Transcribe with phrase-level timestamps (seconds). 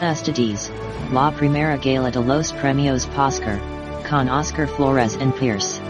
[0.00, 0.72] Con ustedes,
[1.12, 3.60] la primera gala de los premios Oscar,
[4.08, 5.80] con Oscar Flores and Pierce.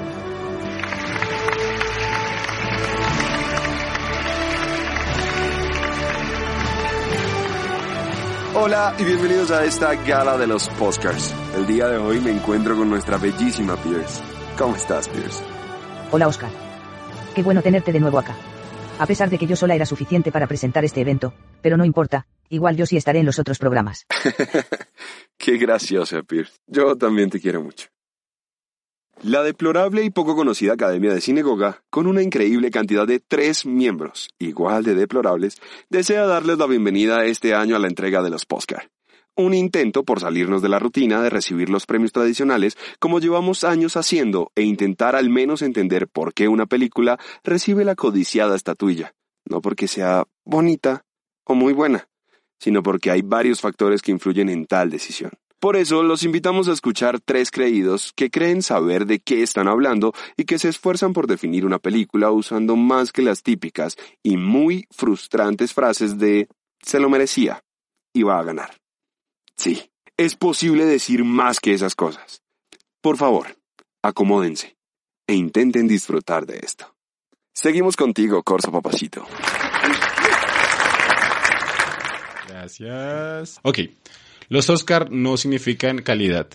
[8.55, 11.35] Hola y bienvenidos a esta gala de los Oscars.
[11.57, 14.23] El día de hoy me encuentro con nuestra bellísima Pierce.
[14.59, 15.43] ¿Cómo estás, Pierce?
[16.13, 16.51] Hola Oscar.
[17.35, 18.35] Qué bueno tenerte de nuevo acá.
[18.99, 21.33] A pesar de que yo sola era suficiente para presentar este evento,
[21.63, 24.07] pero no importa, igual yo sí estaré en los otros programas.
[25.39, 26.55] Qué graciosa, Pierce.
[26.67, 27.89] Yo también te quiero mucho.
[29.23, 34.29] La deplorable y poco conocida Academia de Sinagoga, con una increíble cantidad de tres miembros,
[34.39, 38.91] igual de deplorables, desea darles la bienvenida este año a la entrega de los Oscar.
[39.37, 43.97] Un intento por salirnos de la rutina de recibir los premios tradicionales como llevamos años
[43.97, 49.15] haciendo e intentar al menos entender por qué una película recibe la codiciada estatuilla.
[49.45, 51.05] No porque sea bonita
[51.45, 52.09] o muy buena,
[52.59, 55.31] sino porque hay varios factores que influyen en tal decisión.
[55.61, 60.13] Por eso los invitamos a escuchar tres creídos que creen saber de qué están hablando
[60.37, 64.87] y que se esfuerzan por definir una película usando más que las típicas y muy
[64.91, 66.49] frustrantes frases de
[66.83, 67.65] se lo merecía
[68.23, 68.77] va a ganar.
[69.57, 72.43] Sí, es posible decir más que esas cosas.
[73.01, 73.57] Por favor,
[74.03, 74.77] acomódense
[75.27, 76.95] e intenten disfrutar de esto.
[77.53, 79.27] Seguimos contigo, Corso Papacito.
[82.55, 83.59] Gracias.
[83.63, 83.81] Ok,
[84.49, 86.47] los Oscar no significan calidad.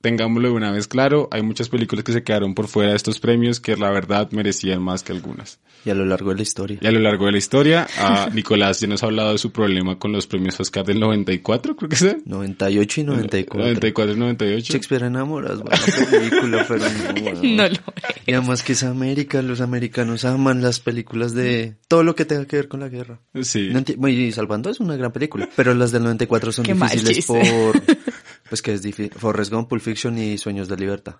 [0.00, 3.18] Tengámoslo de una vez claro, hay muchas películas que se quedaron por fuera de estos
[3.18, 5.58] premios que la verdad merecían más que algunas.
[5.84, 6.78] Y a lo largo de la historia.
[6.80, 9.52] Y a lo largo de la historia, a Nicolás ya nos ha hablado de su
[9.52, 12.16] problema con los premios Oscar del 94, creo que sea.
[12.24, 13.60] 98 y 94.
[13.60, 14.72] 94 y 98.
[14.72, 15.78] Shakespeare enamoras, buena
[16.10, 17.40] película, pero no, bueno.
[17.42, 17.76] No lo
[18.26, 22.46] Y además que es América, los americanos aman las películas de todo lo que tenga
[22.46, 23.20] que ver con la guerra.
[23.42, 23.70] Sí.
[23.72, 27.40] No y Salvando es una gran película, pero las del 94 son Qué difíciles por...
[28.48, 29.12] Pues que es difícil.
[29.16, 31.16] Forrest Gump, Pulp Fiction y Sueños de Libertad.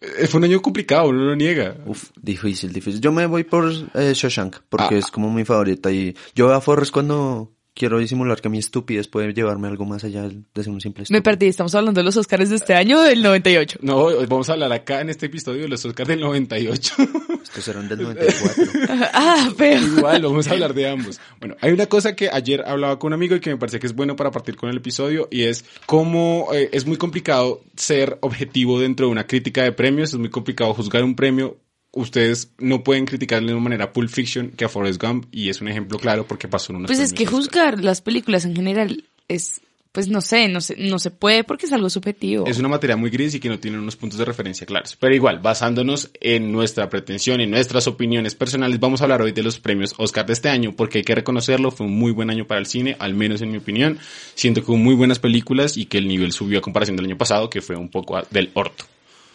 [0.00, 1.76] Eh, Fue un año complicado, no lo niega.
[1.86, 3.00] Uf, difícil, difícil.
[3.00, 4.98] Yo me voy por eh, Shawshank, porque Ah.
[4.98, 9.06] es como mi favorita y yo veo a Forrest cuando quiero disimular que mi estupidez
[9.06, 11.22] puede llevarme algo más allá de ser un simple Me estúpido.
[11.22, 13.80] perdí, estamos hablando de los Oscars de este año del 98.
[13.82, 16.94] No, vamos a hablar acá en este episodio de los Oscar del 98.
[17.42, 18.64] Estos eran del 94.
[19.12, 19.80] Ah, pero...
[19.80, 21.20] Igual, vamos a hablar de ambos.
[21.38, 23.86] Bueno, hay una cosa que ayer hablaba con un amigo y que me parece que
[23.86, 28.18] es bueno para partir con el episodio y es cómo eh, es muy complicado ser
[28.22, 31.58] objetivo dentro de una crítica de premios, es muy complicado juzgar un premio.
[31.96, 35.62] Ustedes no pueden criticar de misma manera Pulp Fiction que a Forrest Gump y es
[35.62, 39.04] un ejemplo claro porque pasó en unos Pues es que juzgar las películas en general
[39.28, 39.62] es,
[39.92, 42.46] pues no sé, no se, no se puede porque es algo subjetivo.
[42.46, 44.94] Es una materia muy gris y que no tiene unos puntos de referencia claros.
[45.00, 49.42] Pero igual, basándonos en nuestra pretensión, en nuestras opiniones personales, vamos a hablar hoy de
[49.42, 52.46] los premios Oscar de este año, porque hay que reconocerlo, fue un muy buen año
[52.46, 53.98] para el cine, al menos en mi opinión.
[54.34, 57.16] Siento que hubo muy buenas películas y que el nivel subió a comparación del año
[57.16, 58.84] pasado, que fue un poco del orto.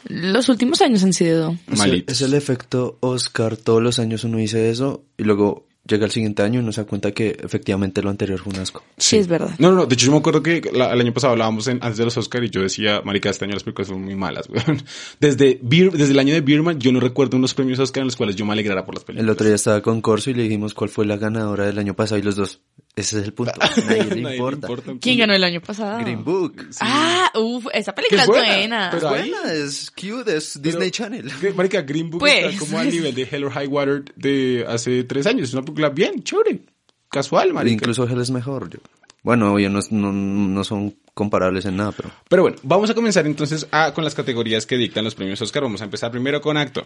[0.07, 1.51] Los últimos años han sido...
[1.67, 2.15] Es el, Malitos.
[2.15, 6.43] es el efecto Oscar, todos los años uno dice eso y luego llega el siguiente
[6.43, 8.83] año y uno se da cuenta que efectivamente lo anterior fue un asco.
[8.97, 9.51] Sí, es verdad.
[9.57, 9.85] No, no, no.
[9.85, 12.15] De hecho, yo me acuerdo que la- el año pasado hablábamos en- antes de los
[12.17, 14.83] Oscar y yo decía, marica, este año las películas fueron muy malas, weón.
[15.19, 18.15] Desde, Bir- desde el año de Birman, yo no recuerdo unos premios Oscar en los
[18.15, 19.23] cuales yo me alegrara por las películas.
[19.25, 21.95] El otro día estaba con Corso y le dijimos cuál fue la ganadora del año
[21.95, 22.61] pasado y los dos,
[22.95, 23.53] ese es el punto,
[23.87, 24.67] nadie le Nadie importa.
[24.91, 25.99] un ¿Quién ganó el año pasado?
[26.01, 26.67] Green Book.
[26.79, 28.89] Ah, uff, esa película es buena, buena.
[28.91, 31.31] pero- Es ahí- buena, es cute, es Disney Channel.
[31.39, 32.45] Que, Marica, Green Book Pues.
[32.53, 35.49] está como al nivel de Hell or High Water de hace tres años.
[35.49, 36.61] Es una película bien, chévere,
[37.09, 37.73] casual, marica.
[37.75, 38.69] Incluso Hell es mejor.
[38.69, 38.79] yo-
[39.23, 42.09] Bueno, obvio, no, no, no son comparables en nada, pero...
[42.29, 45.61] Pero bueno, vamos a comenzar entonces a, con las categorías que dictan los premios Oscar.
[45.63, 46.85] Vamos a empezar primero con actor.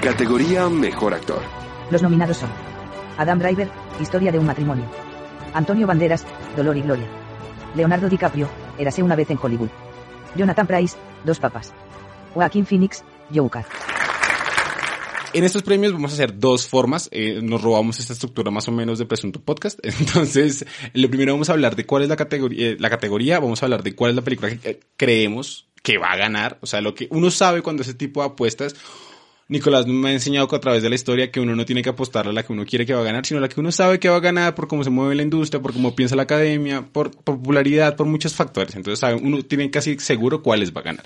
[0.00, 1.40] Categoría Mejor Actor.
[1.90, 2.50] Los nominados son
[3.18, 3.68] Adam Driver,
[4.00, 4.84] Historia de un matrimonio.
[5.52, 6.24] Antonio Banderas,
[6.56, 7.06] Dolor y Gloria.
[7.74, 8.48] Leonardo DiCaprio,
[8.78, 9.68] Érase una vez en Hollywood.
[10.36, 11.72] Jonathan Price, Dos papas.
[12.34, 13.04] Joaquín Phoenix,
[13.34, 13.64] Joker.
[15.34, 17.08] En estos premios vamos a hacer dos formas.
[17.10, 19.80] Eh, nos robamos esta estructura más o menos de Presunto Podcast.
[19.82, 23.60] Entonces, lo primero vamos a hablar de cuál es la categoría, eh, la categoría, vamos
[23.60, 26.58] a hablar de cuál es la película que eh, creemos que va a ganar.
[26.60, 28.76] O sea, lo que uno sabe cuando ese tipo de apuestas.
[29.48, 31.90] Nicolás me ha enseñado que a través de la historia que uno no tiene que
[31.90, 33.72] apostarle a la que uno quiere que va a ganar, sino a la que uno
[33.72, 36.22] sabe que va a ganar por cómo se mueve la industria, por cómo piensa la
[36.22, 38.74] academia, por popularidad, por muchos factores.
[38.74, 41.04] Entonces, uno tiene casi seguro cuáles va a ganar.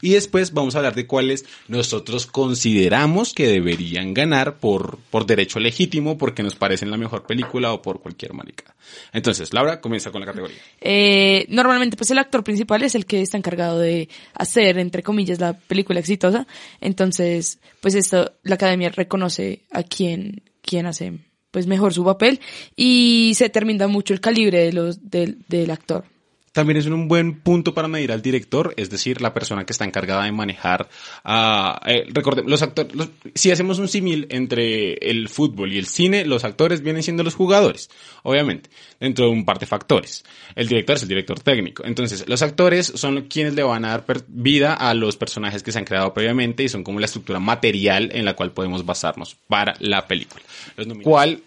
[0.00, 5.58] Y después vamos a hablar de cuáles nosotros consideramos que deberían ganar por, por derecho
[5.58, 8.74] legítimo, porque nos parecen la mejor película o por cualquier maricada.
[9.12, 10.58] Entonces, Laura, comienza con la categoría.
[10.80, 15.40] Eh, normalmente, pues el actor principal es el que está encargado de hacer, entre comillas,
[15.40, 16.46] la película exitosa.
[16.80, 21.18] Entonces, pues esto, la academia reconoce a quien, quien hace,
[21.50, 22.40] pues mejor su papel
[22.76, 26.04] y se determina mucho el calibre de los, del, del actor.
[26.52, 29.84] También es un buen punto para medir al director, es decir, la persona que está
[29.84, 30.88] encargada de manejar
[31.22, 35.86] a, eh, recordemos, los actores, los- si hacemos un símil entre el fútbol y el
[35.86, 37.88] cine, los actores vienen siendo los jugadores,
[38.24, 38.68] obviamente,
[38.98, 40.24] dentro de un par de factores.
[40.56, 41.84] El director es el director técnico.
[41.84, 45.78] Entonces, los actores son quienes le van a dar vida a los personajes que se
[45.78, 49.74] han creado previamente y son como la estructura material en la cual podemos basarnos para
[49.78, 50.42] la película.
[50.76, 50.88] Los.
[51.02, 51.42] ¿Cuál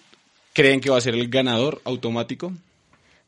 [0.53, 2.53] creen que va a ser el ganador automático?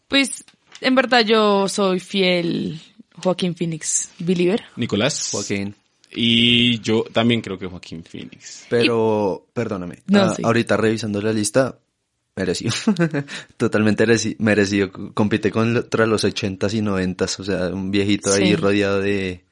[0.07, 0.45] Pues,
[0.81, 2.79] en verdad yo soy fiel
[3.23, 4.63] Joaquín Phoenix believer.
[4.75, 5.29] Nicolás.
[5.31, 5.75] Joaquín.
[6.11, 8.65] Y yo también creo que Joaquín Phoenix.
[8.69, 9.99] Pero, perdóname.
[10.07, 10.41] No, ah, sí.
[10.45, 11.77] Ahorita revisando la lista,
[12.35, 12.71] merecido.
[13.57, 14.91] Totalmente mereci- merecido.
[15.13, 17.37] Compite contra los ochentas y noventas.
[17.39, 19.43] O sea, un viejito ahí rodeado de...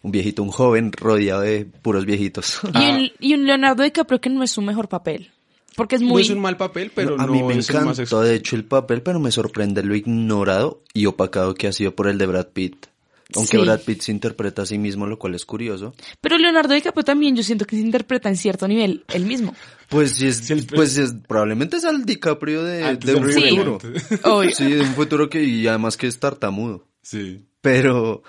[0.00, 2.60] Un viejito, un joven rodeado de puros viejitos.
[2.72, 5.32] Y, un, y un Leonardo DiCaprio que no es su mejor papel.
[5.78, 6.22] Porque es No muy...
[6.22, 8.64] es un mal papel, pero a no mí me es el encantó, de hecho, el
[8.64, 12.48] papel, pero me sorprende lo ignorado y opacado que ha sido por el de Brad
[12.48, 12.86] Pitt.
[13.36, 13.62] Aunque Sí.
[13.62, 15.94] Brad Pitt se interpreta a sí mismo, lo cual es curioso.
[16.20, 19.54] Pero Leonardo DiCaprio también yo siento que se interpreta en cierto nivel él mismo.
[19.90, 23.16] Pues sí es, Sí, el- pues sí es, probablemente es al DiCaprio de, Antes de
[23.20, 23.78] un futuro.
[24.24, 24.50] Obvio.
[24.54, 26.86] Sí, de un futuro que, y además que es tartamudo.
[27.02, 27.44] Sí.
[27.60, 28.22] Pero,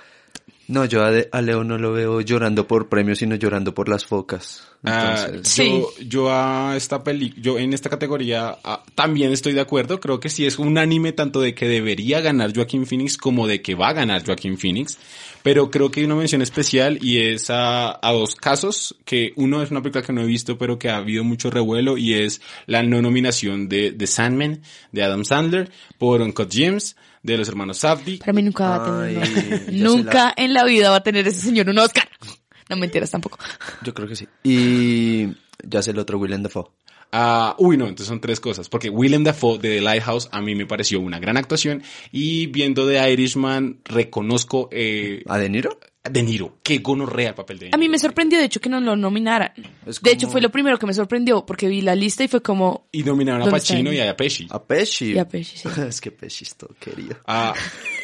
[0.69, 3.89] no, yo a, de- a Leo no lo veo llorando por premios, sino llorando por
[3.89, 4.63] las focas.
[4.85, 5.67] Ah, Sí.
[5.67, 9.99] yo, yo a esta peli, yo en esta categoría ah, también estoy de acuerdo.
[9.99, 13.61] Creo que sí es un anime tanto de que debería ganar Joaquín Phoenix como de
[13.61, 14.97] que va a ganar Joaquín Phoenix.
[15.43, 19.61] Pero creo que hay una mención especial y es a, a dos casos, que uno
[19.63, 22.41] es una película que no he visto pero que ha habido mucho revuelo y es
[22.67, 24.61] la no nominación de, de Sandman
[24.91, 28.19] de Adam Sandler por Uncut Gems de los hermanos Safdie.
[28.19, 29.23] Para mí nunca va a tener.
[29.67, 32.07] Ay, Nunca en la vida va a tener ese señor un Oscar.
[32.69, 33.37] No mentiras tampoco.
[33.83, 34.27] yo creo que sí.
[34.43, 35.27] Y
[35.63, 36.65] ya sé el otro, Willem Dafoe.
[37.11, 38.69] Ah, uy, no, entonces son tres cosas.
[38.69, 41.81] Porque Willem Dafoe de The Lighthouse a mí me pareció una gran actuación.
[42.11, 45.79] Y viendo The Irishman, reconozco eh, ¿A De Niro?
[46.11, 46.57] De Niro.
[46.63, 47.91] Qué gonorrea el papel de De A mí Niro.
[47.93, 49.51] me sorprendió de hecho que no lo nominaran.
[49.85, 52.41] Es De hecho fue lo primero que me sorprendió porque vi la lista y fue
[52.41, 52.87] como...
[52.91, 54.47] Y nominaron a ¿Dónde está Pacino y a Pesci.
[54.49, 55.13] A Pesci.
[55.13, 55.69] Y a Pesci, sí.
[55.87, 57.17] es que Pesci es todo querido.
[57.27, 57.53] Ah,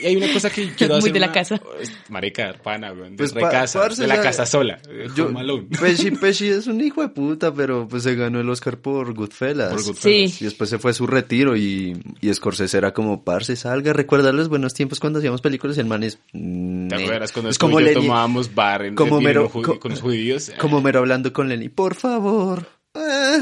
[0.02, 1.14] y hay una cosa que quiero Muy hacer.
[1.14, 1.62] de la una- casa.
[2.10, 3.16] Marica, pana, weón.
[3.16, 4.80] Pues, de pa- casa, parce, de la casa sola.
[4.90, 5.30] eh, Yo.
[5.82, 9.72] Pesci, Pesci es un hijo de puta, pero pues se ganó el Oscar por Goodfellas.
[9.74, 10.32] Por Goodfellas.
[10.32, 10.44] Sí.
[10.44, 14.32] Y después se fue a su retiro y, y Scorsese era como, parce, salga, recuerda
[14.32, 16.18] los buenos tiempos cuando hacíamos películas y el man es...
[16.32, 17.04] ¿Te ne".
[17.04, 20.52] acuerdas cuando es como Lenny, tomábamos bar en, como en- mero- co- con los judíos?
[20.60, 23.38] como mero hablando con Lenny, por favor, ah,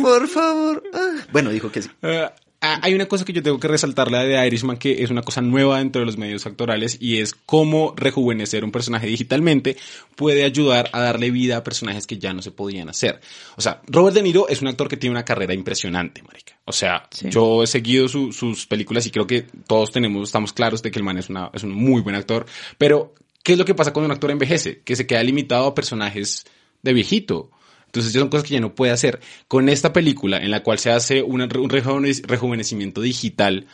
[0.00, 0.82] por favor.
[0.94, 1.16] ah".
[1.32, 1.90] Bueno, dijo que sí.
[2.02, 2.28] Eh,
[2.60, 5.22] ah, hay una cosa que yo tengo que resaltar la de Irishman que es una
[5.22, 9.76] cosa nueva dentro de los medios actorales y es cómo rejuvenecer un personaje digitalmente
[10.16, 13.20] puede ayudar a darle vida a personajes que ya no se podían hacer.
[13.56, 16.58] O sea, Robert De Niro es un actor que tiene una carrera impresionante, marica.
[16.64, 17.28] O sea, Sí.
[17.30, 20.98] yo he seguido su- sus películas y creo que todos tenemos, estamos claros de que
[20.98, 22.44] el man es, una, es un muy buen actor.
[22.76, 23.14] Pero,
[23.48, 24.82] ¿qué es lo que pasa cuando un actor envejece?
[24.82, 26.44] Que se queda limitado a personajes
[26.82, 27.50] de viejito.
[27.86, 29.20] Entonces son cosas que ya no puede hacer.
[29.48, 33.66] Con esta película, en la cual se hace un rejuvenec- rejuvenecimiento digital,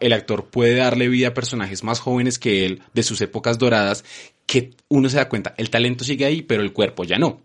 [0.00, 4.04] el actor puede darle vida a personajes más jóvenes que él, de sus épocas doradas,
[4.44, 7.40] que uno se da cuenta, el talento sigue ahí, pero el cuerpo ya no.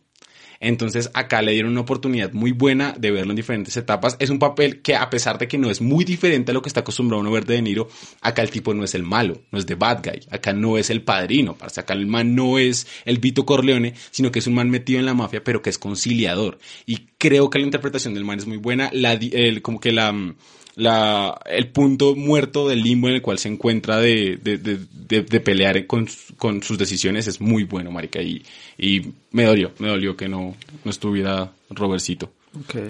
[0.59, 4.15] Entonces acá le dieron una oportunidad muy buena de verlo en diferentes etapas.
[4.19, 6.69] Es un papel que a pesar de que no es muy diferente a lo que
[6.69, 7.89] está acostumbrado uno ver de De Niro,
[8.21, 10.89] acá el tipo no es el malo, no es the bad guy, acá no es
[10.89, 11.79] el padrino, parce.
[11.79, 15.05] acá el man no es el Vito Corleone, sino que es un man metido en
[15.05, 16.59] la mafia, pero que es conciliador.
[16.85, 20.11] Y creo que la interpretación del man es muy buena, la, el, como que la,
[20.11, 20.35] mm,
[20.75, 25.21] la, el punto muerto del limbo en el cual se encuentra de, de, de, de-
[25.23, 28.43] de pelear con, su- con sus decisiones es muy bueno, marica, y,
[28.77, 29.01] y
[29.31, 32.31] me dolió, me dolió que no, no estuviera Robertcito.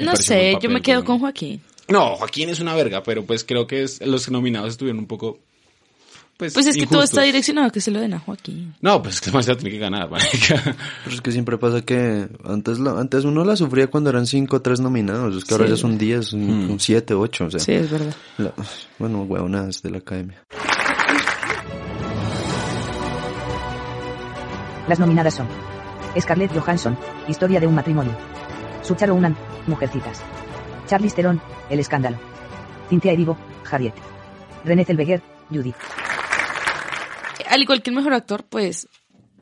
[0.03, 1.61] No sé, yo me quedo con Joaquín.
[1.87, 5.39] No, Joaquín es una verga, pero pues creo que es- los nominados estuvieron un poco,
[6.37, 8.73] pues, Pues es que todo está direccionado a que se lo den a Joaquín.
[8.81, 10.61] No, pues es que más la tiene que ganar, marica.
[11.03, 14.57] Pero es que siempre pasa que antes, la- antes uno la sufría cuando eran cinco
[14.57, 15.35] o tres nominados.
[15.37, 17.45] Es que ahora ya son diez, un, un siete, ocho.
[17.45, 18.13] O sea, Sí, es verdad.
[18.37, 18.53] la-
[18.99, 20.41] bueno, huevonadas de la academia.
[24.87, 25.47] Las nominadas son
[26.19, 28.15] Scarlett Johansson, Historia de un matrimonio.
[28.83, 29.35] Sucharo Unan,
[29.67, 30.21] Mujercitas.
[30.87, 32.17] Charlize Theron, El escándalo.
[32.89, 33.35] Cynthia Erivo,
[33.71, 33.93] Harriet.
[34.63, 35.75] René Zellweger, Judith.
[37.49, 38.87] Al igual que el mejor actor, pues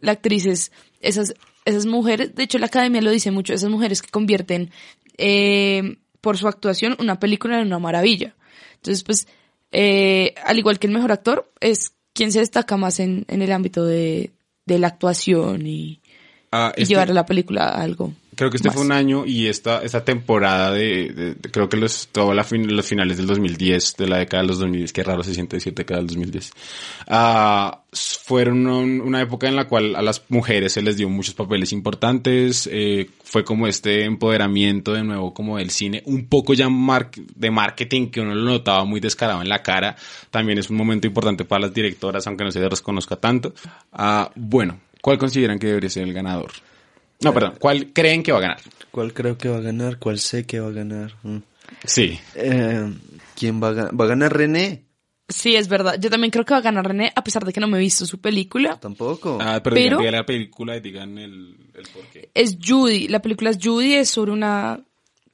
[0.02, 1.34] la actriz es esas,
[1.66, 4.72] esas mujeres, de hecho la academia lo dice mucho, esas mujeres que convierten
[5.18, 8.36] eh, por su actuación una película en una maravilla.
[8.76, 9.28] Entonces, pues,
[9.72, 13.52] eh, al igual que el mejor actor, es quien se destaca más en, en el
[13.52, 14.32] ámbito de,
[14.66, 16.00] de la actuación y,
[16.52, 18.14] Ah, y este- llevar la película a algo.
[18.36, 18.76] Creo que este Más.
[18.76, 22.44] fue un año y esta, esta temporada de, de- de- creo que los, toda la
[22.44, 25.58] fin- los finales del 2010, de la década de los 2010, qué raro se siente
[25.58, 26.52] decir década del 2010,
[27.08, 31.10] ah, s- fueron un- una época en la cual a las mujeres se les dio
[31.10, 36.54] muchos papeles importantes, eh, fue como este empoderamiento de nuevo como del cine, un poco
[36.54, 39.96] ya mar- de marketing que uno lo notaba muy descarado en la cara,
[40.32, 43.54] también es un momento importante para las directoras, aunque no se les reconozca tanto.
[43.92, 46.52] Ah, bueno, ¿cuál consideran que debería ser el ganador?
[47.24, 48.60] No, perdón, ¿cuál creen que va a ganar?
[48.92, 49.98] ¿Cuál creo que va a ganar?
[50.00, 51.16] ¿Cuál sé que va a ganar?
[51.24, 51.38] Mm.
[51.86, 52.20] Sí.
[52.36, 52.94] Eh,
[53.36, 54.00] ¿Quién va a ganar?
[54.00, 54.84] ¿Va a ganar René?
[55.30, 55.96] Sí, es verdad.
[56.00, 57.82] Yo también creo que va a ganar René, a pesar de que no me he
[57.82, 58.80] visto su película.
[58.80, 59.40] Tampoco.
[59.42, 62.30] Ah, pero, Pero- digan, la película y digan el, el por qué.
[62.34, 63.08] Es Judy.
[63.08, 64.80] La película es Judy, es sobre una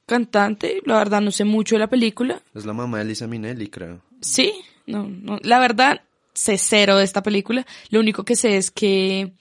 [0.06, 0.80] cantante.
[0.86, 2.40] La verdad, no sé mucho de la película.
[2.54, 4.00] Es la mamá de Lisa Minelli, creo.
[4.22, 4.52] Sí,
[4.86, 5.38] no, no.
[5.42, 7.66] La verdad, sé cero de esta película.
[7.90, 9.32] Lo único que sé es que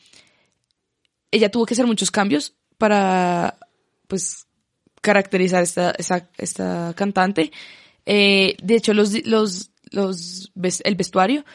[1.31, 3.57] ella tuvo que hacer muchos cambios para,
[4.07, 4.47] pues,
[5.01, 7.51] caracterizar esta, esta, esta cantante.
[8.05, 10.51] Eh, de hecho, los, los, los,
[10.83, 11.45] el vestuario,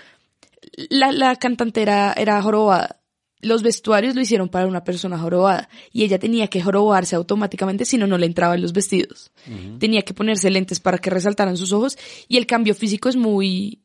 [0.91, 3.01] la, la cantante era, era jorobada.
[3.41, 7.99] Los vestuarios lo hicieron para una persona jorobada y ella tenía que jorobarse automáticamente, si
[7.99, 9.33] no, no le entraban los vestidos.
[9.79, 13.83] Tenía que ponerse lentes para que resaltaran sus ojos y el cambio físico es muy,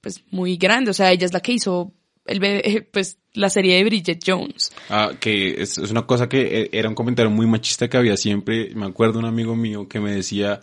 [0.00, 0.90] pues, muy grande.
[0.90, 1.92] O sea, ella es la que hizo
[2.26, 4.72] el bebé, pues, la serie de Bridget Jones.
[4.90, 8.16] Ah, que es, es una cosa que eh, era un comentario muy machista que había
[8.16, 8.74] siempre.
[8.74, 10.60] Me acuerdo un amigo mío que me decía,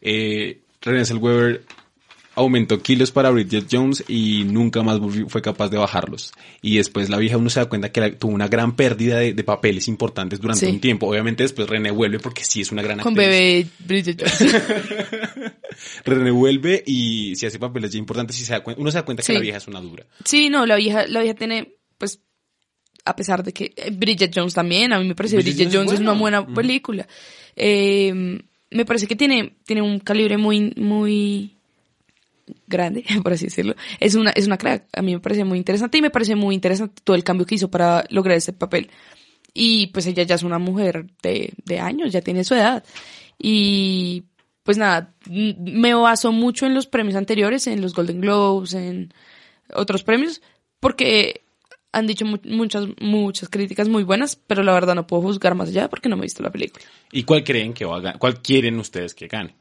[0.00, 1.64] eh, René Zellweger
[2.38, 6.32] aumentó kilos para Bridget Jones y nunca más fue capaz de bajarlos.
[6.62, 9.34] Y después la vieja uno se da cuenta que la- tuvo una gran pérdida de,
[9.34, 10.72] de papeles importantes durante Sí.
[10.72, 11.06] un tiempo.
[11.08, 13.28] Obviamente después René vuelve porque sí es una gran Con actriz.
[13.28, 14.54] bebé Bridget Jones.
[16.04, 19.04] René vuelve y si hace papeles ya importantes y se da cuen- uno se da
[19.04, 20.06] cuenta que la vieja es una dura.
[20.24, 22.20] Sí, no, la vieja, la vieja tiene, pues,
[23.04, 25.74] a pesar de que eh, Bridget Jones también, a mí me parece Bridget Bridget, Jones
[25.74, 26.40] es Jones es una buena.
[26.40, 27.06] buena película.
[27.56, 28.40] Eh,
[28.70, 31.57] me parece que tiene, tiene un calibre muy, muy
[32.66, 33.74] grande, por así decirlo.
[34.00, 34.86] Es una, es una crack.
[34.92, 37.54] A mí me parece muy interesante y me parece muy interesante todo el cambio que
[37.56, 38.90] hizo para lograr ese papel.
[39.54, 42.84] Y pues ella ya es una mujer de, de años, ya tiene su edad.
[43.38, 44.24] Y
[44.62, 49.12] pues nada, me baso mucho en los premios anteriores, en los Golden Globes, en
[49.74, 50.42] otros premios,
[50.80, 51.42] porque
[51.92, 55.70] han dicho mu- muchas, muchas críticas muy buenas, pero la verdad no puedo juzgar más
[55.70, 56.84] allá porque no me he visto la película.
[57.12, 58.18] ¿Y cuál creen que va a?
[58.18, 59.54] ¿Cuál quieren ustedes que gane?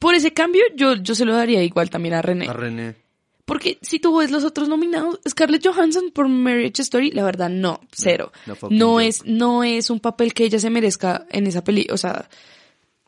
[0.00, 2.48] Por ese cambio, yo, yo se lo daría igual también a René.
[2.48, 2.96] A René.
[3.44, 7.80] Porque si tú ves los otros nominados, Scarlett Johansson por Marriage Story, la verdad no,
[7.92, 8.32] cero.
[8.70, 12.28] no es, no es un papel que ella se merezca en esa peli, o sea,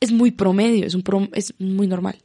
[0.00, 2.18] es muy promedio, es un prom- es muy normal.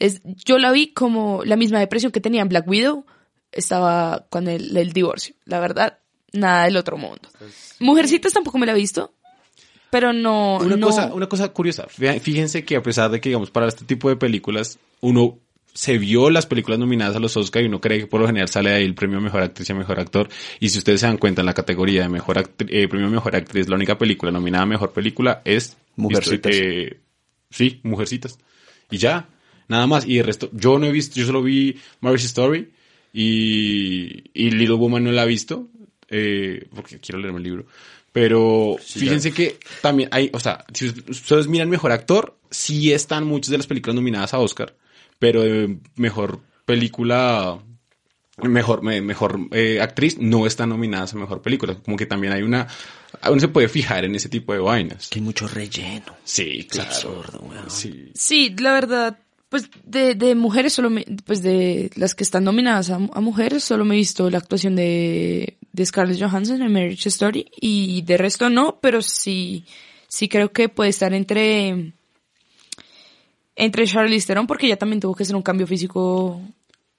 [0.00, 3.04] Es, yo la vi como la misma depresión que tenía en Black Widow,
[3.52, 5.34] estaba con el, el divorcio.
[5.44, 5.98] La verdad,
[6.32, 7.28] nada del otro mundo.
[7.78, 9.14] Mujercitas tampoco me la he visto,
[9.90, 10.86] pero no, Una, no.
[10.86, 14.08] cosa, una cosa curiosa, fí- fíjense que a pesar de que, digamos, para este tipo
[14.08, 15.38] de películas, uno
[15.74, 18.48] se vio las películas nominadas a los Oscar y uno cree que por lo general
[18.48, 20.28] sale de ahí el premio a Mejor Actriz y a Mejor Actor.
[20.58, 23.10] Y si ustedes se dan cuenta, en la categoría de Mejor Actri- eh, Premio a
[23.10, 25.76] Mejor Actriz, la única película nominada a Mejor Película es...
[25.94, 26.52] Mujercitas.
[26.54, 26.98] eh,
[27.50, 28.38] sí, Mujercitas.
[28.90, 29.28] Y ya,
[29.68, 30.04] nada más.
[30.06, 32.70] Y el resto, yo no he visto, yo solo vi Marriage Story
[33.12, 35.68] y, y Little Woman no la he visto,
[36.08, 37.66] eh, porque quiero leerme el libro.
[38.20, 43.50] Pero fíjense que también hay, o sea, si ustedes miran mejor actor, sí están muchas
[43.50, 44.74] de las películas nominadas a Oscar,
[45.20, 47.58] pero de mejor película,
[48.42, 51.74] mejor, me- mejor eh, actriz no están nominadas a mejor película.
[51.76, 52.66] Como que también hay una,
[53.30, 55.08] uno se puede fijar en ese tipo de vainas.
[55.08, 56.16] Que hay mucho relleno.
[56.24, 56.90] Sí, claro.
[56.90, 57.70] absurdo, weón.
[57.70, 58.10] Sí.
[58.14, 62.90] Sí, la verdad, pues de, de mujeres solo me, pues de las que están nominadas
[62.90, 67.08] a, a mujeres solo me he visto la actuación de, de Scarlett Johansson en Marriage
[67.08, 69.64] Story y de resto no, pero sí,
[70.08, 71.92] sí creo que puede estar entre,
[73.56, 76.40] entre Charlize Theron porque ella también tuvo que hacer un cambio físico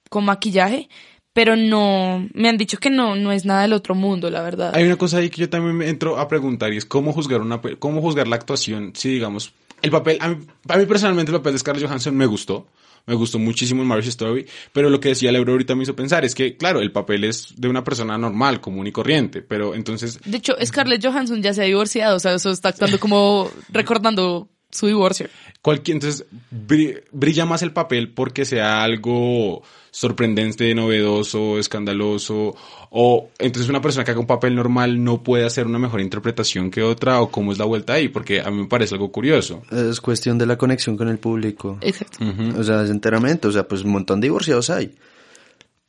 [0.08, 0.88] con maquillaje,
[1.32, 4.74] pero no, me han dicho que no, no es nada del otro mundo, la verdad.
[4.74, 7.40] Hay una cosa ahí que yo también me entro a preguntar y es cómo juzgar
[7.40, 11.38] una cómo juzgar la actuación si digamos el papel a mí, a mí personalmente el
[11.38, 12.66] papel de Scarlett Johansson me gustó
[13.06, 16.24] me gustó muchísimo en Marriage Story pero lo que decía Lebro ahorita me hizo pensar
[16.24, 20.20] es que claro el papel es de una persona normal común y corriente pero entonces
[20.24, 24.48] De hecho, Scarlett Johansson ya se ha divorciado, o sea, eso está actuando como recordando
[24.70, 25.28] su divorcio.
[25.62, 26.26] cualquier entonces
[26.66, 29.62] bri- brilla más el papel porque sea algo
[29.92, 32.54] sorprendente, novedoso, escandaloso
[32.90, 36.70] o entonces una persona que haga un papel normal no puede hacer una mejor interpretación
[36.70, 39.62] que otra o cómo es la vuelta ahí porque a mí me parece algo curioso.
[39.72, 41.78] Es cuestión de la conexión con el público.
[41.80, 42.18] Exacto.
[42.56, 43.48] O sea, es enteramente.
[43.48, 44.94] O sea, pues un montón de divorciados hay.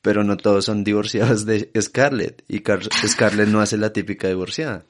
[0.02, 4.84] Pero no todos son divorciados de Scarlett y Car- Scarlett no hace la típica divorciada.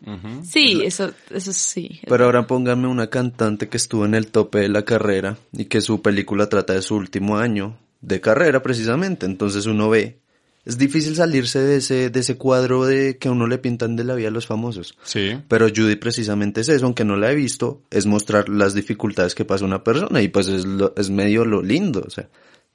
[0.43, 1.99] Sí, eso, eso sí.
[2.07, 5.81] Pero ahora pónganme una cantante que estuvo en el tope de la carrera y que
[5.81, 9.25] su película trata de su último año de carrera precisamente.
[9.25, 10.19] Entonces uno ve,
[10.63, 14.03] es difícil salirse de ese, de ese cuadro de que a uno le pintan de
[14.05, 14.97] la vida a los famosos.
[15.03, 15.37] Sí.
[15.47, 19.43] Pero Judy precisamente es eso, aunque no la he visto, es mostrar las dificultades que
[19.43, 22.29] pasa una persona y pues es, lo- es medio lo lindo, o sea,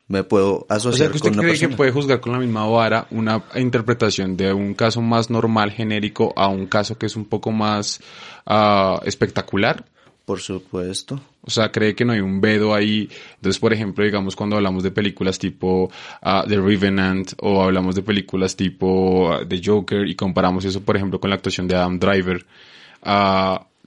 [0.09, 1.71] me puedo O sea, asociar que usted con una cree persona.
[1.71, 6.33] que puede juzgar con la misma vara una interpretación de un caso más normal, genérico,
[6.37, 8.01] a un caso que es un poco más
[8.47, 9.85] ah, espectacular.
[10.25, 11.21] Por supuesto.
[11.43, 13.09] O sea, cree que no hay un vedo ahí.
[13.37, 15.91] Entonces, por ejemplo, digamos, cuando hablamos de películas tipo
[16.23, 20.97] ah, The Revenant o hablamos de películas tipo ah, The Joker y comparamos eso, por
[20.97, 22.45] ejemplo, con la actuación de Adam Driver,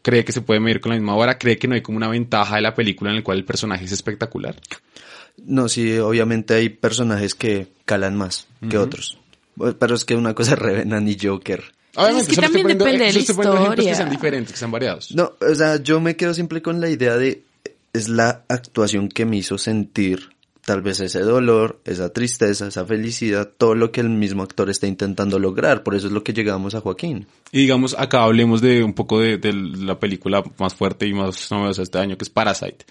[0.02, 1.38] ¿cree que se puede medir con la misma vara?
[1.38, 3.86] ¿Cree que no hay como una ventaja de la película en la cual el personaje
[3.86, 4.56] es espectacular?
[5.46, 9.18] No, sí, obviamente hay personajes que calan más que otros.
[9.80, 11.64] Pero es que una cosa es Revenant y Joker.
[11.96, 13.96] Obviamente, que solo estoy también poniendo- depende de la ejemplos que historia.
[13.96, 15.12] sean diferentes, que sean variados.
[15.16, 17.44] No, o sea, yo me quedo siempre con la idea de
[17.92, 20.30] es la actuación que me hizo sentir
[20.64, 24.86] tal vez ese dolor, esa tristeza, esa felicidad, todo lo que el mismo actor está
[24.86, 25.82] intentando lograr.
[25.82, 27.26] Por eso es lo que llegamos a Joaquín.
[27.52, 31.50] Y digamos, acá hablemos de un poco de, de la película más fuerte y más
[31.50, 32.86] novedosa este año, que es Parasite.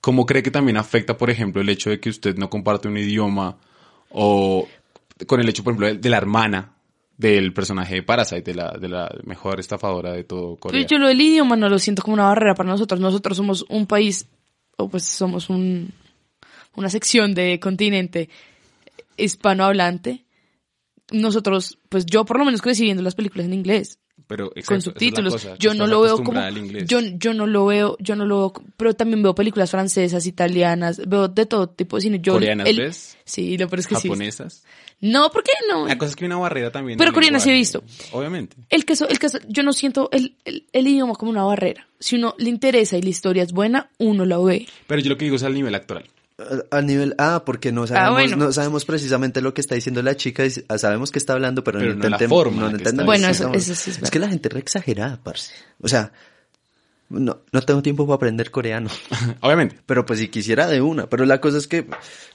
[0.00, 2.96] ¿Cómo cree que también afecta, por ejemplo, el hecho de que usted no comparte un
[2.96, 3.58] idioma
[4.10, 4.66] o
[5.26, 6.72] con el hecho, por ejemplo, de, la hermana
[7.18, 10.86] del personaje de Parasite, de la, de la mejor estafadora de todo Corea?
[10.86, 12.98] Yo lo del idioma no lo siento como una barrera para nosotros.
[12.98, 14.26] Nosotros somos un país,
[14.78, 15.92] o pues somos un,
[16.76, 18.30] una sección de continente
[19.18, 20.24] hispanohablante.
[21.12, 23.98] Nosotros, pues yo por lo menos crecí viendo las películas en inglés.
[24.30, 25.32] Pero, con exacto, es la subtítulos.
[25.32, 26.40] cosa, yo no lo veo como
[26.86, 31.02] yo yo no lo veo, yo no lo veo, pero también veo películas francesas, italianas,
[31.04, 32.20] veo de todo tipo de cine.
[32.22, 33.18] Yo, ¿Coreanas el- ves?
[33.24, 34.06] Sí, lo peor es que sí.
[34.08, 34.62] ¿Japonesas?
[35.00, 35.88] No, ¿por qué no?
[35.88, 36.96] La cosa es que hay una barrera también.
[36.96, 37.82] Pero coreanas sí he visto.
[38.12, 38.54] Obviamente.
[38.68, 41.88] El caso, el caso, yo no siento el, el, el idioma como una barrera.
[41.98, 44.68] Si uno le interesa y la historia es buena, uno la ve.
[44.86, 46.04] Pero yo lo que digo es al nivel actoral.
[46.70, 48.36] A, a nivel, ah, porque no sabemos, bueno.
[48.36, 51.62] no sabemos precisamente lo que está diciendo la chica, y ah, sabemos que está hablando,
[51.62, 52.42] pero, Pero no no la entendemos.
[52.44, 55.52] forma no Bueno, eso- sí es Es que la gente es re exagerada, parce.
[55.80, 56.12] O sea,
[57.10, 58.88] no, no tengo tiempo para aprender coreano.
[59.40, 59.76] Obviamente.
[59.86, 61.06] Pero pues si quisiera de una.
[61.08, 61.86] Pero la cosa es que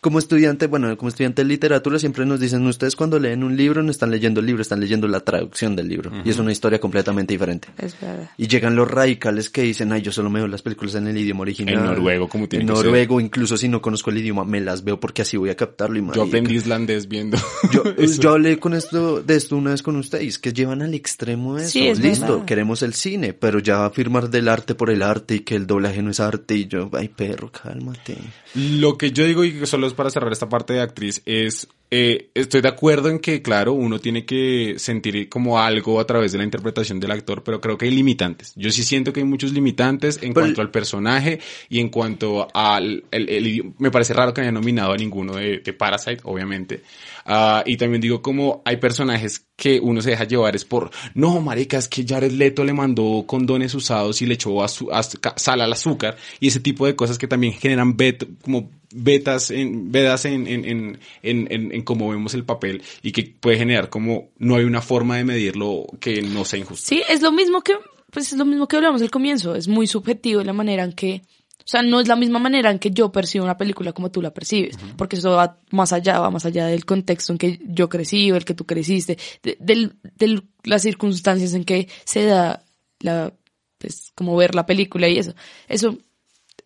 [0.02, 3.82] como estudiante, bueno, como estudiante de literatura siempre nos dicen, ustedes cuando leen un libro
[3.84, 6.12] no están leyendo el libro, están leyendo la traducción del libro.
[6.24, 7.70] Y es una historia completamente diferente.
[7.78, 8.30] Es verdad.
[8.38, 11.18] Y llegan los radicales que dicen, ay, yo solo me veo las películas en el
[11.18, 11.76] idioma original.
[11.76, 12.86] En noruego, como tiene En que ser.
[12.86, 15.98] noruego, incluso si no conozco el idioma, me las veo porque así voy a captarlo.
[15.98, 17.38] Y Yo aprendí islandés viendo.
[17.72, 18.22] Yo, eso.
[18.22, 21.70] yo hablé con esto, de esto una vez con ustedes, que llevan al extremo eso.
[21.70, 22.46] Sí, es Listo, verdad.
[22.46, 26.02] queremos el cine, pero ya firmar del arte por el arte y que el doblaje
[26.02, 28.18] no es arte y yo, ay perro, cálmate.
[28.56, 31.68] Lo que yo digo, y que solo es para cerrar esta parte de actriz, es,
[31.92, 36.32] eh, estoy de acuerdo en que, claro, uno tiene que sentir como algo a través
[36.32, 38.54] de la interpretación del actor, pero creo que hay limitantes.
[38.56, 41.40] Yo sí siento que hay muchos limitantes en Pero- cuanto al personaje
[41.70, 45.60] y en cuanto al, el, el me parece raro que haya nominado a ninguno de,
[45.60, 46.82] de Parasite, obviamente.
[47.28, 51.42] Ah, y también digo como hay personajes que uno se deja llevar es por, no,
[51.42, 55.62] marica, es que Jared Leto le mandó condones usados y le echó azu- azúcar- sal
[55.62, 60.24] al azúcar y ese tipo de cosas que también generan bet, como betas en, vedas
[60.24, 64.30] en, en, en, en, en, en cómo vemos el papel y que puede generar como
[64.38, 66.88] no hay una forma de medirlo que no sea injusto.
[66.88, 67.74] Sí, es lo mismo que,
[68.12, 69.54] pues es lo mismo que hablamos al comienzo.
[69.56, 71.24] Es muy subjetivo la manera en que,
[71.60, 74.22] o sea, no es la misma manera en que yo percibo una película como tú
[74.22, 77.90] la percibes, porque eso va más allá, va más allá del contexto en que yo
[77.90, 82.64] crecí o el que tú creciste, de, del- del- las circunstancias en que se da
[83.00, 83.34] la,
[83.80, 85.36] pues, como ver la película y eso.
[85.68, 85.98] Eso,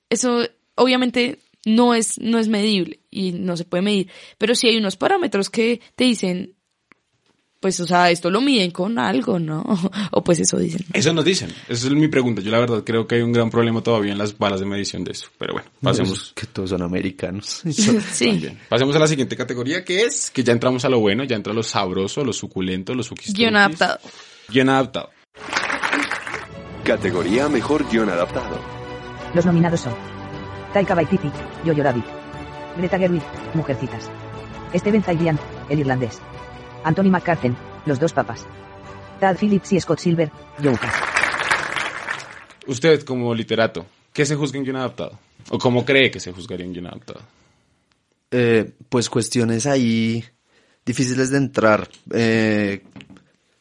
[0.10, 0.42] eso,
[0.76, 4.98] obviamente no es, no es medible y no se puede medir, pero sí hay unos
[4.98, 6.56] parámetros que te dicen,
[7.60, 9.64] pues, o sea, esto lo miden con algo, ¿no?
[10.12, 10.86] O pues eso dicen.
[10.94, 11.50] Eso nos dicen.
[11.68, 12.42] Esa es mi pregunta.
[12.42, 15.04] Yo la verdad creo que hay un gran problema todavía en las balas de medición
[15.04, 15.28] de eso.
[15.38, 16.34] Pero bueno, pasemos.
[16.36, 17.64] Que todos son americanos.
[18.12, 18.32] Sí.
[18.32, 18.60] Bien.
[18.70, 21.54] Pasemos a la siguiente categoría que es que ya entramos a lo bueno, ya entra
[21.54, 23.34] lo sabroso, lo suculento, lo suquis.
[23.34, 24.00] Guión adaptado.
[24.50, 25.10] Guión adaptado.
[26.84, 28.60] Categoría Mejor Guión Adaptado.
[29.34, 30.19] Los nominados son
[30.74, 31.32] Taika Waititi,
[31.66, 32.06] Jojo Rabbit.
[32.78, 34.10] Greta Gerwig, Mujercitas.
[34.74, 36.20] Steven Zaillian, El Irlandés.
[36.84, 37.56] Anthony McCarten,
[37.86, 38.46] Los Dos Papas.
[39.20, 40.32] Tad Phillips y Scott Silver,
[40.64, 40.90] Joker.
[42.68, 45.20] Usted como literato, ¿qué se juzga en guion adaptado?
[45.50, 47.22] ¿O cómo cree que se juzgaría en guion adaptado?
[48.32, 50.24] Eh, pues cuestiones ahí
[50.86, 51.90] difíciles de entrar.
[52.14, 52.84] Eh,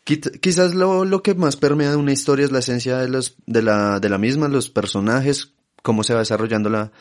[0.04, 3.62] quizás lo, lo que más permea de una historia es la esencia de, los, de,
[3.62, 6.92] la, de la misma, los personajes, cómo se va desarrollando la,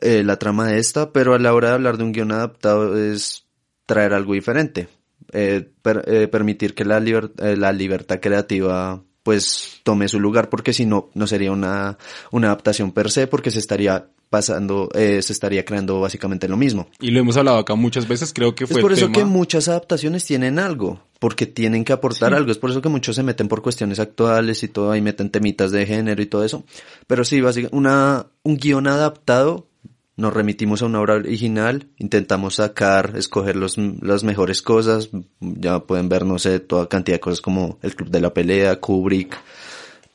[0.00, 2.96] eh, la trama de esta, pero a la hora de hablar de un guion adaptado
[2.96, 3.46] es
[3.86, 4.88] traer algo diferente,
[5.32, 5.72] eh,
[6.06, 10.84] eh, permitir que la, liber- eh, la libertad creativa pues tome su lugar porque si
[10.84, 11.96] no no sería una,
[12.32, 16.88] una adaptación per se porque se estaría pasando eh, se estaría creando básicamente lo mismo
[17.00, 19.18] Y lo hemos hablado acá muchas veces, creo que es fue por el eso tema-
[19.18, 22.50] que muchas adaptaciones tienen algo, porque tienen que aportar algo.
[22.50, 25.70] Es por eso que muchos se meten por cuestiones actuales y todo, ahí meten temitas
[25.70, 26.64] de género y todo eso.
[27.06, 29.66] Pero sí, básicamente, una, un guion adaptado,
[30.16, 35.10] nos remitimos a una obra original, intentamos sacar, escoger los, las mejores cosas.
[35.40, 38.80] Ya pueden ver, no sé, toda cantidad de cosas como El Club de la Pelea,
[38.80, 39.36] Kubrick.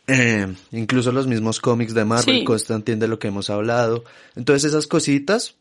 [0.07, 2.43] Eh, incluso los mismos cómics de Marvel, Sí.
[2.45, 4.03] Constantine de lo que hemos hablado.
[4.35, 5.55] Entonces esas cositas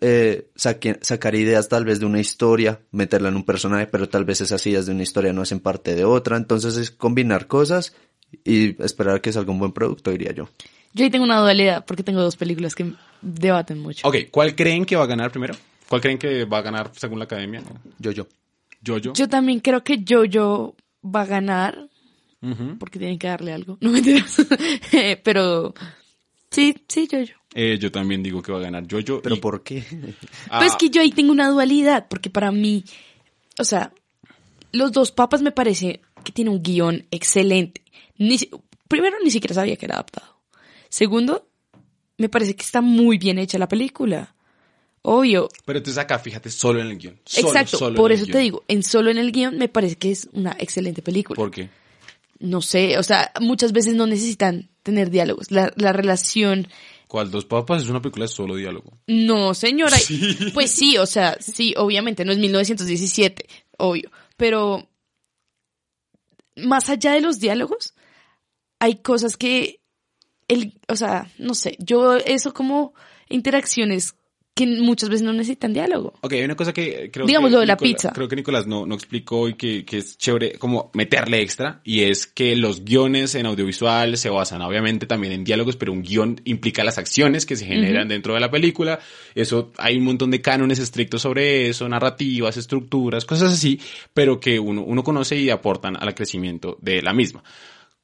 [0.00, 4.24] eh, saque- sacar ideas tal vez de una historia, meterla en un personaje, pero tal
[4.24, 6.36] vez esas ideas de una historia no hacen parte de otra.
[6.36, 7.94] Entonces es combinar cosas
[8.44, 10.48] y esperar que salga un buen producto, diría yo.
[10.94, 14.08] Yo ahí tengo una dualidad porque tengo dos películas que debaten mucho.
[14.08, 15.54] Ok, ¿cuál creen que va a ganar primero?
[15.88, 17.62] ¿Cuál creen que va a ganar según la academia?
[17.98, 18.26] Yo, yo.
[18.80, 19.12] Yo-Yo.
[19.14, 21.88] Yo también creo que Jojo va a ganar
[22.78, 23.78] Porque tienen que darle algo.
[23.80, 24.36] No mentiras.
[25.24, 25.74] Pero
[26.50, 27.32] sí, sí, Jojo.
[27.54, 29.22] Eh, yo también digo que va a ganar Yo-Yo.
[29.22, 29.84] ¿Pero y- por qué?
[30.50, 32.84] Ah, Pues que yo ahí tengo una dualidad, porque para mí,
[33.58, 33.92] o sea,
[34.72, 37.82] Los dos papas me parece que tiene un guion excelente.
[38.18, 38.36] Ni
[38.88, 40.40] primero, ni siquiera sabía que era adaptado.
[40.88, 41.46] Segundo,
[42.18, 44.34] me parece que está muy bien hecha la película.
[45.02, 45.48] Obvio.
[45.64, 47.20] Pero entonces acá, fíjate, solo en el guion.
[47.24, 47.76] Solo, Exacto.
[47.78, 50.10] solo por en el eso te digo, en solo en el guion me parece que
[50.10, 51.36] es una excelente película.
[51.36, 51.68] ¿Por qué?
[52.44, 55.50] No sé, o sea, muchas veces no necesitan tener diálogos.
[55.50, 56.68] La, la relación
[57.14, 57.82] ¿Cuál Dos Papas?
[57.82, 58.98] Es una película de solo diálogo.
[59.06, 59.96] No, señora.
[60.52, 63.46] Pues sí, o sea, sí, obviamente, no es 1917,
[63.78, 64.10] obvio.
[64.36, 64.88] Pero
[66.56, 67.94] más allá de los diálogos,
[68.80, 69.80] hay cosas que,
[70.48, 72.94] el, o sea, no sé, yo eso como
[73.28, 74.16] interacciones
[74.54, 76.14] que muchas veces no necesitan diálogo.
[76.20, 78.12] Ok, hay una cosa que creo Digamos que lo de la pizza.
[78.12, 82.02] Creo que Nicolás no, no explicó y que, que es chévere como meterle extra y
[82.02, 86.40] es que los guiones en audiovisual se basan obviamente también en diálogos, pero un guion
[86.44, 89.00] implica las acciones que se generan dentro de la película.
[89.34, 93.80] Eso hay un montón de cánones estrictos sobre eso, narrativas, estructuras, cosas así,
[94.12, 97.42] pero que uno, uno conoce y aportan al crecimiento de la misma.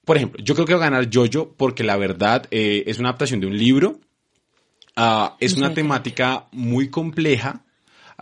[0.04, 3.10] Por ejemplo, yo creo que va a ganar Jojo porque la verdad eh, es una
[3.10, 4.00] adaptación de un libro.
[4.96, 7.62] Ah, es una temática muy compleja.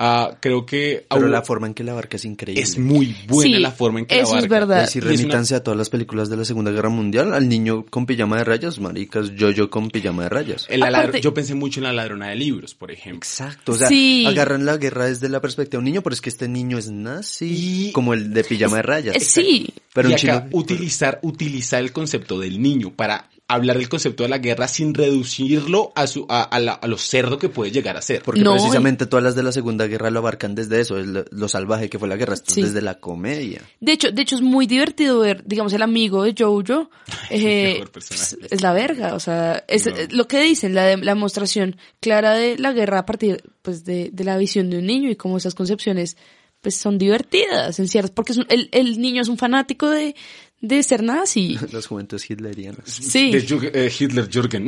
[0.00, 2.62] Ah, creo que Pero aún la forma en que la abarca es increíble.
[2.62, 4.54] es muy buena Sí, la forma en que la eso es abarca.
[4.60, 4.84] verdad.
[4.84, 7.34] Y si Y es una- remítanse a todas las películas de la Segunda Guerra Mundial,
[7.34, 10.68] al niño con pijama de rayas, maricas, yo-yo con pijama de rayas.
[10.70, 13.16] La Aparte- yo pensé mucho en la ladrona de libros, por ejemplo.
[13.18, 14.24] Exacto, o sea, Sí.
[14.24, 16.88] agarran la guerra desde la perspectiva de un niño, pero es que este niño es
[16.92, 19.16] nazi, Y- como el de pijama de rayas.
[19.16, 20.48] Eh, sí, Pero y un acá chino...
[20.60, 25.90] utilizar, utilizar el concepto del niño para hablar del concepto de la guerra sin reducirlo
[25.94, 28.22] a su a, a la- a lo cerdo que puede llegar a ser.
[28.22, 31.24] Porque No, precisamente todas las de la Segunda Guerra lo abarcan desde eso, es lo,
[31.30, 32.60] lo salvaje que fue la guerra, esto Sí.
[32.60, 33.62] es desde la comedia.
[33.80, 36.90] De hecho, de hecho es muy divertido ver, digamos, el amigo de Jojo.
[37.30, 38.36] eh, personaje.
[38.42, 39.92] es, es la verga, o sea, es No.
[40.10, 44.10] lo que dicen, la, de- la demostración clara de la guerra a partir pues de,
[44.12, 46.16] de la visión de un niño y cómo esas concepciones
[46.60, 50.16] pues son divertidas en ciertas, porque es un- el, el niño es un fanático de,
[50.60, 51.58] de ser nazi.
[51.72, 52.84] Las juventudes hitlerianas.
[52.86, 53.30] Sí.
[53.32, 54.66] De eh, Hitler Jürgen.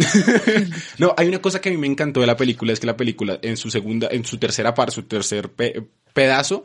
[0.99, 2.97] no, hay una cosa que a mí me encantó de la película, es que la
[2.97, 6.65] película en su segunda, en su tercera parte, su tercer pe- pedazo,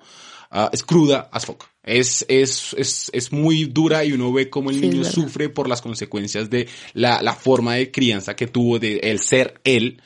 [0.51, 1.65] ah, es cruda as fuck.
[1.83, 5.69] Es, es, es, es muy dura y uno ve cómo el Sí, niño sufre por
[5.69, 10.01] las consecuencias de la, la forma de crianza que tuvo de el ser él.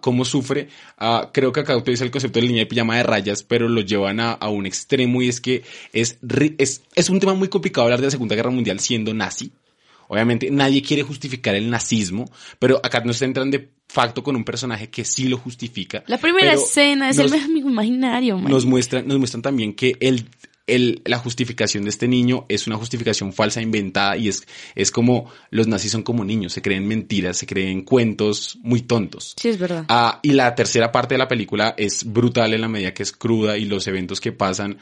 [0.00, 0.68] Cómo sufre.
[1.32, 4.20] Creo que acá utiliza el concepto del niño de pijama de rayas, pero lo llevan
[4.20, 6.18] a, a un extremo y es que es,
[6.58, 9.52] es, es un tema muy complicado hablar de la Segunda Guerra Mundial siendo nazi.
[10.08, 14.88] Obviamente nadie quiere justificar el nazismo, pero acá nos entran de facto con un personaje
[14.88, 16.04] que sí lo justifica.
[16.06, 18.50] La primera escena es nos, el amigo imaginario, man.
[18.50, 20.28] nos muestran, nos muestran también que el,
[20.66, 25.30] el, la justificación de este niño es una justificación falsa, inventada, y es, es como
[25.50, 29.34] los nazis son como niños, se creen mentiras, se creen cuentos muy tontos.
[29.36, 29.84] Sí, es verdad.
[29.88, 33.12] Ah, y la tercera parte de la película es brutal en la medida que es
[33.12, 34.78] cruda y los eventos que pasan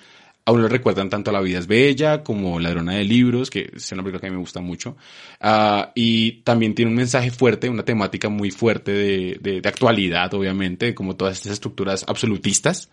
[0.46, 3.70] a uno le recuerdan tanto a La vida es bella como Ladrona de libros, que
[3.74, 4.96] es una película que a mí me gusta mucho.
[5.40, 10.32] Ah, y también tiene un mensaje fuerte, una temática muy fuerte de, de, de actualidad,
[10.34, 12.90] obviamente, como todas estas estructuras absolutistas.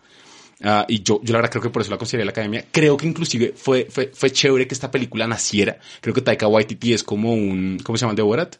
[0.62, 2.64] Ah, y yo, yo la verdad creo que por eso la consideré la academia.
[2.70, 5.78] Creo que inclusive fue, fue, fue chévere que esta película naciera.
[6.00, 8.56] Creo que Taika Waititi es como un, ¿cómo se llama el de Borat?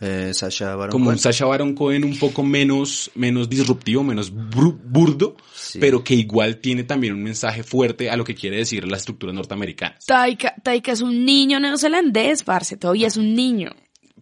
[0.00, 1.18] Eh, Sasha Baron como un.
[1.18, 5.80] Sacha Baron Cohen un poco menos, menos disruptivo, menos burdo, Sí.
[5.80, 9.32] pero que igual tiene también un mensaje fuerte a lo que quiere decir la estructura
[9.32, 9.96] norteamericana.
[10.06, 13.72] Taika, Taika es un niño neozelandés, parce, todavía es un niño.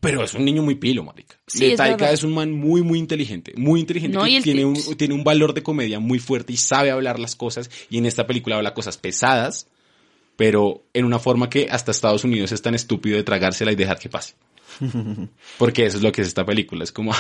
[0.02, 1.36] Pero es un niño muy pilo, marica.
[1.46, 2.12] Sí, es Taika verdad.
[2.12, 3.52] es un man muy, muy inteligente.
[3.56, 4.18] Muy inteligente.
[4.18, 7.36] No, que tiene, un, tiene un valor de comedia muy fuerte y sabe hablar las
[7.36, 7.70] cosas.
[7.88, 9.68] Y en esta película habla cosas pesadas,
[10.34, 14.00] pero en una forma que hasta Estados Unidos es tan estúpido de tragársela y dejar
[14.00, 14.34] que pase.
[15.58, 16.82] Porque eso es lo que es esta película.
[16.82, 17.12] Es como,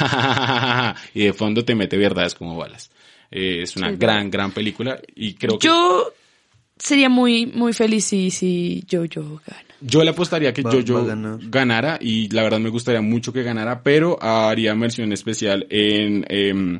[1.14, 2.90] y de fondo te mete verdades como balas.
[3.30, 6.12] Eh, es una Sí, gran, gran película y creo que Yo
[6.76, 9.71] sería muy, muy feliz si, si Jojo gana.
[9.84, 13.42] Yo le apostaría que Va- Jojo va ganara y la verdad me gustaría mucho que
[13.42, 16.78] ganara, pero haría mención especial en, em,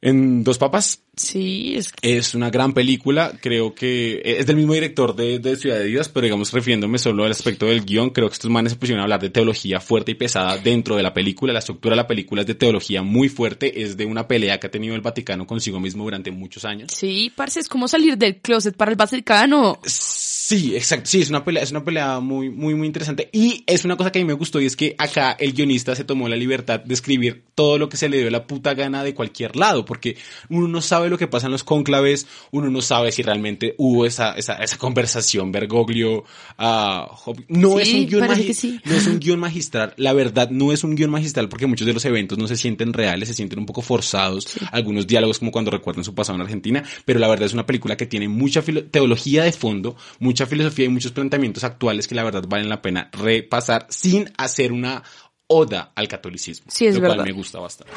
[0.00, 1.00] en Dos Papas.
[1.14, 5.56] Sí, es que Es una gran película, creo que es del mismo director de, de
[5.56, 8.72] Ciudad de Dios, pero digamos refiriéndome solo al aspecto del guion, creo que estos manes
[8.72, 11.52] se pusieron a hablar de teología fuerte y pesada dentro de la película.
[11.52, 14.68] La estructura de la película es de teología muy fuerte, es de una pelea que
[14.68, 16.90] ha tenido el Vaticano consigo mismo durante muchos años.
[16.92, 19.78] sí, parce, es como salir del closet para el Vaticano.
[19.84, 20.31] Sí,
[20.76, 21.06] exacto.
[21.08, 23.28] Sí, es una pelea, es una pelea muy, muy, muy interesante.
[23.32, 25.94] Y es una cosa que a mí me gustó y es que acá el guionista
[25.94, 29.04] se tomó la libertad de escribir todo lo que se le dio la puta gana
[29.04, 30.16] de cualquier lado, porque
[30.48, 34.06] uno no sabe lo que pasa en los cónclaves, uno no sabe si realmente hubo
[34.06, 36.24] esa, esa, esa conversación Bergoglio,
[36.58, 38.80] Hop- no Sí, es un guion sí.
[38.84, 39.94] no es un guion magistral.
[39.96, 42.92] La verdad, no es un guion magistral porque muchos de los eventos no se sienten
[42.92, 44.46] reales, se sienten un poco forzados.
[44.70, 47.96] Algunos diálogos como cuando recuerdan su pasado en Argentina, pero la verdad es una película
[47.96, 52.24] que tiene mucha filo- teología de fondo, mucha filosofía y muchos planteamientos actuales que la
[52.24, 55.02] verdad valen la pena repasar sin hacer una
[55.46, 56.66] oda al catolicismo.
[56.70, 57.16] Sí, es lo verdad.
[57.16, 57.92] cual me gusta bastante.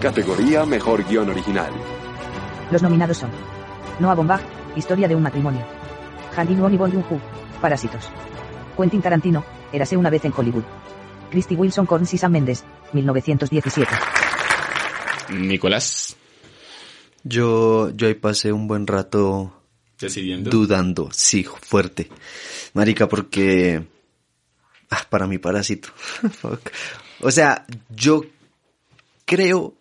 [0.00, 1.70] Categoría Mejor Guión Original.
[2.70, 3.30] Los nominados son
[3.98, 4.40] Noah Baumbach,
[4.76, 5.64] Historia de un matrimonio.
[6.36, 7.20] Han In-won y Bong Joon-ho,
[7.60, 8.08] Parásitos.
[8.76, 10.62] Quentin Tarantino, Érase una vez en Hollywood.
[11.30, 13.92] Christy Wilson Corns y Sam Mendes, 1917.
[15.32, 16.16] Nicolás,
[17.22, 19.52] Yo, yo ahí pasé un buen rato
[20.00, 20.50] decidiendo.
[20.50, 22.08] dudando, sí, fuerte.
[22.74, 23.84] Marica, porque...
[24.90, 25.90] Ah, para mí parásito.
[26.40, 26.70] Fuck.
[27.20, 28.24] o sea, yo
[29.24, 29.74] creo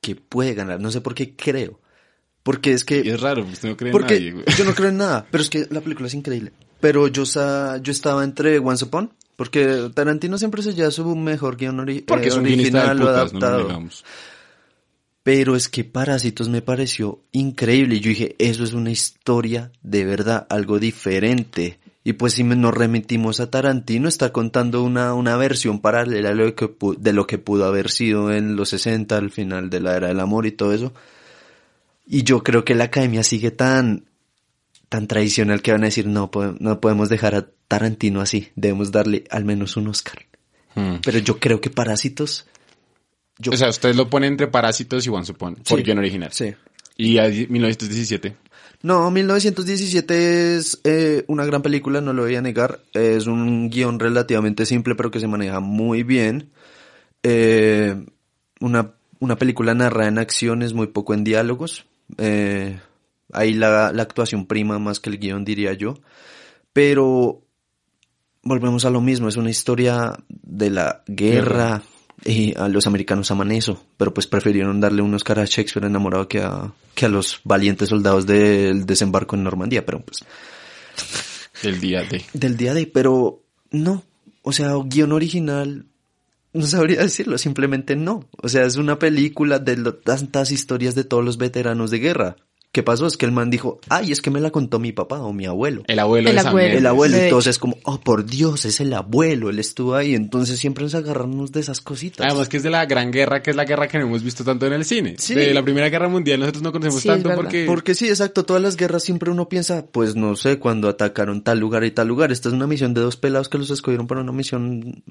[0.00, 0.80] que puede ganar.
[0.80, 1.78] No sé por qué creo.
[2.42, 3.02] Porque es que...
[3.04, 4.44] Y es raro, usted no cree en Porque nadie, güey.
[4.56, 6.52] yo no creo en nada, pero es que la película es increíble.
[6.80, 11.56] Pero yo, sa- yo estaba entre Once Upon, porque Tarantino siempre se lleva su mejor
[11.56, 13.68] guion ori- Porque eh, es un guionista de original no lo adaptado.
[13.68, 14.04] negamos.
[15.22, 17.96] Pero es que Parásitos me pareció increíble.
[17.96, 21.78] Y yo dije, eso es una historia de verdad, algo diferente.
[22.04, 26.54] Y pues si nos remitimos a Tarantino, está contando una, una versión paralela de lo,
[26.56, 30.08] que, de lo que pudo haber sido en los 60, al final de la era
[30.08, 30.92] del amor y todo eso.
[32.04, 34.06] Y yo creo que la academia sigue tan,
[34.88, 39.22] tan tradicional que van a decir, no, no podemos dejar a Tarantino así, debemos darle
[39.30, 40.26] al menos un Oscar.
[40.74, 40.96] Hmm.
[41.04, 42.46] Pero yo creo que Parásitos...
[43.42, 46.30] Yo, O sea, usted lo pone entre Parásitos y One Upon, por guion original.
[46.32, 46.54] sí.
[46.96, 48.36] Y a 1917.
[48.82, 52.80] No, 1917 es eh, una gran película, no lo voy a negar.
[52.92, 56.50] Es un guion relativamente simple, pero que se maneja muy bien.
[57.22, 57.96] Eh,
[58.60, 61.86] una, una película narrada en acciones, muy poco en diálogos.
[62.18, 62.78] Eh,
[63.32, 65.94] ahí la, la actuación prima más que el guion, diría yo.
[66.72, 67.42] Pero
[68.42, 71.82] volvemos a lo mismo, es una historia de la guerra.
[72.24, 76.28] Y a los americanos aman eso, pero pues prefirieron darle un Oscar a Shakespeare enamorado
[76.28, 80.18] que a, que a los valientes soldados del desembarco en Normandía, pero pues
[81.62, 82.24] Del día de.
[82.32, 84.04] del día de, pero no,
[84.42, 85.86] o sea, guion original,
[86.52, 91.04] no sabría decirlo, simplemente no, o sea, es una película de lo- tantas historias de
[91.04, 92.36] todos los veteranos de guerra.
[92.72, 93.06] ¿Qué pasó?
[93.06, 95.44] Es que el man dijo, ay, es que me la contó mi papá o mi
[95.44, 95.82] abuelo.
[95.88, 96.78] El abuelo El de abuelo.
[96.78, 100.58] El abuelo, de entonces como, oh, por Dios, es el abuelo, él estuvo ahí, entonces
[100.58, 102.26] siempre nos agarramos de esas cositas.
[102.26, 104.42] Además que es de la Gran Guerra, que es la guerra que no hemos visto
[104.42, 105.16] tanto en el cine.
[105.18, 105.34] Sí.
[105.34, 107.66] De la Primera Guerra Mundial nosotros no conocemos Sí, tanto porque...
[107.66, 111.58] Porque sí, exacto, todas las guerras siempre uno piensa, pues no sé, cuando atacaron tal
[111.58, 112.32] lugar y tal lugar.
[112.32, 115.02] Esta es una misión de dos pelados que los escogieron para una misión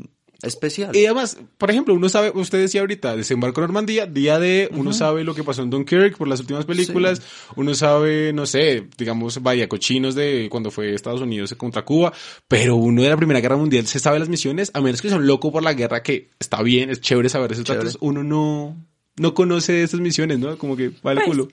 [0.43, 0.95] especial.
[0.95, 4.93] Y además, por ejemplo, uno sabe, usted decía ahorita, desembarco en Normandía, día de, uno
[4.93, 7.21] sabe lo que pasó en Dunkirk por las últimas películas,
[7.56, 12.13] uno sabe, no sé, digamos, vaya, cochinos de cuando fue Estados Unidos contra Cuba,
[12.47, 15.17] pero uno de la Primera Guerra Mundial se sabe las misiones, a menos que sea
[15.17, 18.77] un loco por la guerra, que está bien, es chévere saber esos datos, uno no,
[19.17, 20.58] no conoce esas misiones, ¿no?
[20.58, 21.47] Como que vale Pues, culo.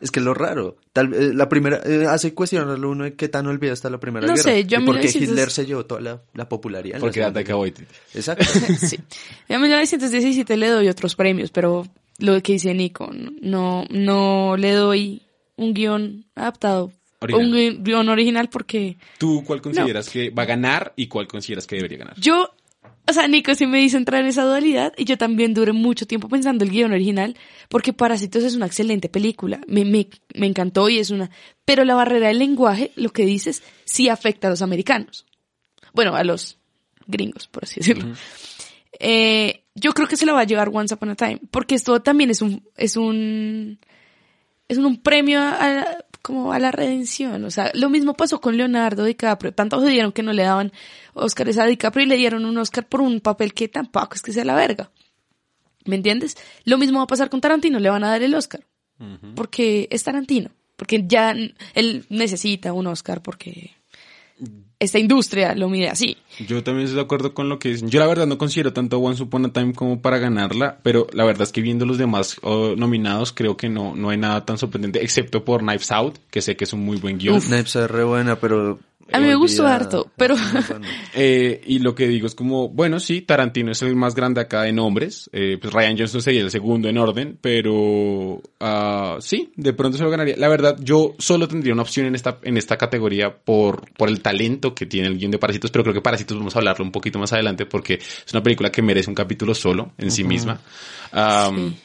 [0.00, 0.76] Es que es lo raro.
[0.92, 4.26] Tal, eh, la primera, eh, hace cuestionarlo uno de qué tan olvidada está la primera
[4.26, 4.42] No guerra.
[4.42, 6.96] sé, yo a y por qué 1900 Hitler se llevó toda la, la popularidad.
[6.96, 7.20] en la Porque.
[7.20, 7.32] Guerra.
[8.14, 8.44] Exacto.
[8.80, 8.96] sí.
[9.48, 11.86] Yo a 1917 le doy otros premios, pero
[12.18, 13.10] lo que dice Nico,
[13.42, 15.22] no, no le doy
[15.56, 16.92] un guion adaptado.
[17.20, 17.46] Original.
[17.46, 21.66] Un gui- guion original porque ¿Tú cuál consideras que va a ganar y cuál consideras
[21.66, 22.14] que debería ganar?
[22.20, 22.54] yo,
[23.08, 26.06] o sea, Nico sí me hizo entrar en esa dualidad y yo también duré mucho
[26.06, 27.36] tiempo pensando el guion original
[27.68, 31.30] porque Parásitos es una excelente película, me, me, me encantó y es una,
[31.64, 35.26] pero la barrera del lenguaje, lo que dices, sí afecta a los americanos.
[35.94, 36.58] Bueno, a los
[37.06, 38.14] gringos, por así decirlo.
[39.00, 42.00] Eh, yo creo que se la va a llevar Once Upon a Time, porque esto
[42.02, 43.78] también es un, es un,
[44.68, 47.44] es un, premio a, como a la redención.
[47.44, 49.52] O sea, lo mismo pasó con Leonardo DiCaprio.
[49.52, 50.72] Tanto dieron que no le daban
[51.14, 54.32] Oscars a DiCaprio y le dieron un Oscar por un papel que tampoco es que
[54.32, 54.90] sea la verga.
[55.84, 56.36] ¿Me entiendes?
[56.64, 58.66] Lo mismo va a pasar con Tarantino, le van a dar el Oscar.
[59.34, 60.50] Porque es Tarantino.
[60.76, 61.34] Porque ya
[61.74, 63.77] él necesita un Oscar porque
[64.80, 66.16] esta industria lo mide así.
[66.46, 67.90] Yo también estoy de acuerdo con lo que dicen.
[67.90, 71.24] Yo la verdad no considero tanto Once Upon a Time como para ganarla, pero la
[71.24, 74.56] verdad es que viendo los demás oh, nominados creo que no, no hay nada tan
[74.56, 77.40] sorprendente, excepto por Knives Out, que sé que es un muy buen guion.
[77.40, 78.78] Knives es re buena, pero
[79.12, 80.34] a mí me gustó harto, pero...
[81.14, 84.62] eh, y lo que digo es como, bueno, sí, Tarantino es el más grande acá
[84.62, 89.72] de nombres, eh, pues Ryan Johnson sería el segundo en orden, pero uh, sí, de
[89.72, 90.36] pronto se lo ganaría.
[90.36, 94.20] La verdad, yo solo tendría una opción en esta, en esta categoría por, por el
[94.20, 96.92] talento que tiene el guion de Parásitos, pero creo que Parásitos vamos a hablarlo un
[96.92, 100.60] poquito más adelante porque es una película que merece un capítulo solo en sí misma.
[101.12, 101.76] Um, sí.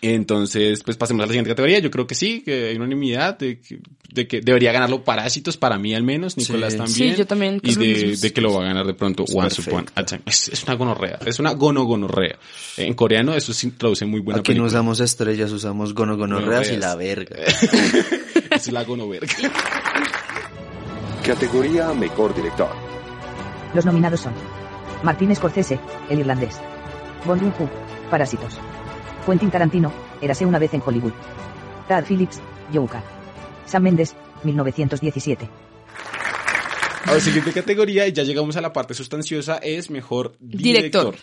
[0.00, 1.80] Entonces, pues pasemos a la siguiente categoría.
[1.80, 3.80] Yo creo que sí, que hay unanimidad de que,
[4.12, 6.78] de que debería ganarlo Parásitos para mí al menos, Nicolás sí.
[6.78, 7.12] también.
[7.12, 7.60] Sí, yo también.
[7.62, 10.22] Y de, de, que lo va a ganar de pronto es Once Upon a Time.
[10.26, 12.38] Es, es, una gonorrea, es una gonogonorrea.
[12.76, 14.64] En coreano eso se traduce muy buena Aquí película.
[14.64, 17.36] no usamos estrellas, usamos gonogonorreas y la verga.
[18.50, 19.28] es la gonoverga.
[21.24, 22.70] Categoría Mejor Director.
[23.74, 24.32] Los nominados son
[25.02, 26.60] Martín Scorsese, el irlandés.
[27.26, 27.68] Bong Joon-ho,
[28.10, 28.58] Parásitos.
[29.28, 31.12] Quentin Tarantino, Érase una vez en Hollywood.
[31.86, 32.40] Tad Phillips,
[32.72, 33.02] Joker.
[33.66, 35.48] Sam Mendes, 1917.
[37.04, 41.12] A la siguiente categoría, y ya llegamos a la parte sustanciosa, es mejor director.
[41.12, 41.16] Director.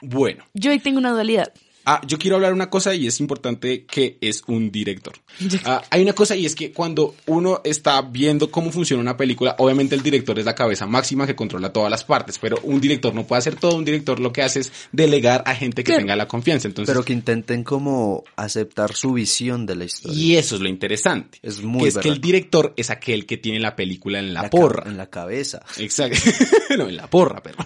[0.00, 0.44] Bueno.
[0.54, 1.52] Yo ahí tengo una dualidad.
[1.90, 5.14] Ah, yo quiero hablar una cosa y es importante que es un director.
[5.64, 9.56] Ah, hay una cosa y es que cuando uno está viendo cómo funciona una película,
[9.56, 13.14] obviamente el director es la cabeza máxima que controla todas las partes, pero un director
[13.14, 13.74] no puede hacer todo.
[13.74, 16.68] Un director lo que hace es delegar a gente que tenga la confianza.
[16.68, 20.14] Entonces, Pero que intenten como aceptar su visión de la historia.
[20.14, 21.38] y eso es lo interesante.
[21.40, 24.50] Es muy que es que el director es aquel que tiene la película en la,
[24.50, 24.84] porra.
[24.90, 25.62] En la cabeza.
[25.78, 26.18] Exacto.
[26.76, 27.56] no, en la porra, pero.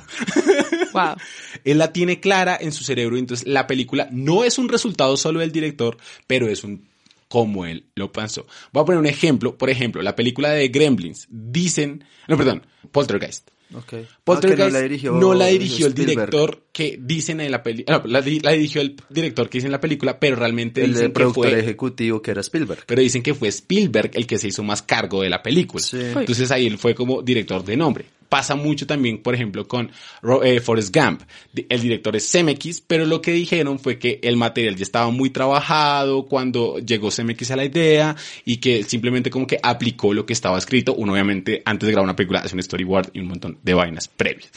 [0.93, 1.17] Wow.
[1.65, 5.40] Él la tiene clara en su cerebro, entonces la película no es un resultado solo
[5.40, 5.96] del director,
[6.27, 6.87] pero es un
[7.29, 8.46] cómo él lo pensó.
[8.72, 13.48] Voy a poner un ejemplo, por ejemplo, la película de Gremlins, dicen, no, perdón, Poltergeist.
[13.75, 13.94] Ok.
[14.22, 17.63] Poltergeist Ah, que no la dirigió, no la dirigió el director que dicen en la
[17.63, 20.93] película, la, di- la dirigió el director que dice en la película, pero realmente El
[20.95, 22.85] dicen que productor fue ejecutivo que era Spielberg.
[22.87, 25.83] pero dicen que fue Spielberg el que se hizo más cargo de la película.
[25.85, 25.99] Sí.
[26.01, 28.07] Entonces ahí él fue como director de nombre.
[28.31, 29.91] Pasa mucho también, por ejemplo, con
[30.23, 31.21] Ro- eh, Forrest Gump.
[31.69, 35.29] El director es Zemeckis, pero lo que dijeron fue que el material ya estaba muy
[35.29, 40.33] trabajado cuando llegó Zemeckis a la idea y que simplemente como que aplicó lo que
[40.33, 40.95] estaba escrito.
[40.95, 44.09] Uno obviamente antes de grabar una película hace un storyboard y un montón de vainas
[44.09, 44.51] previas.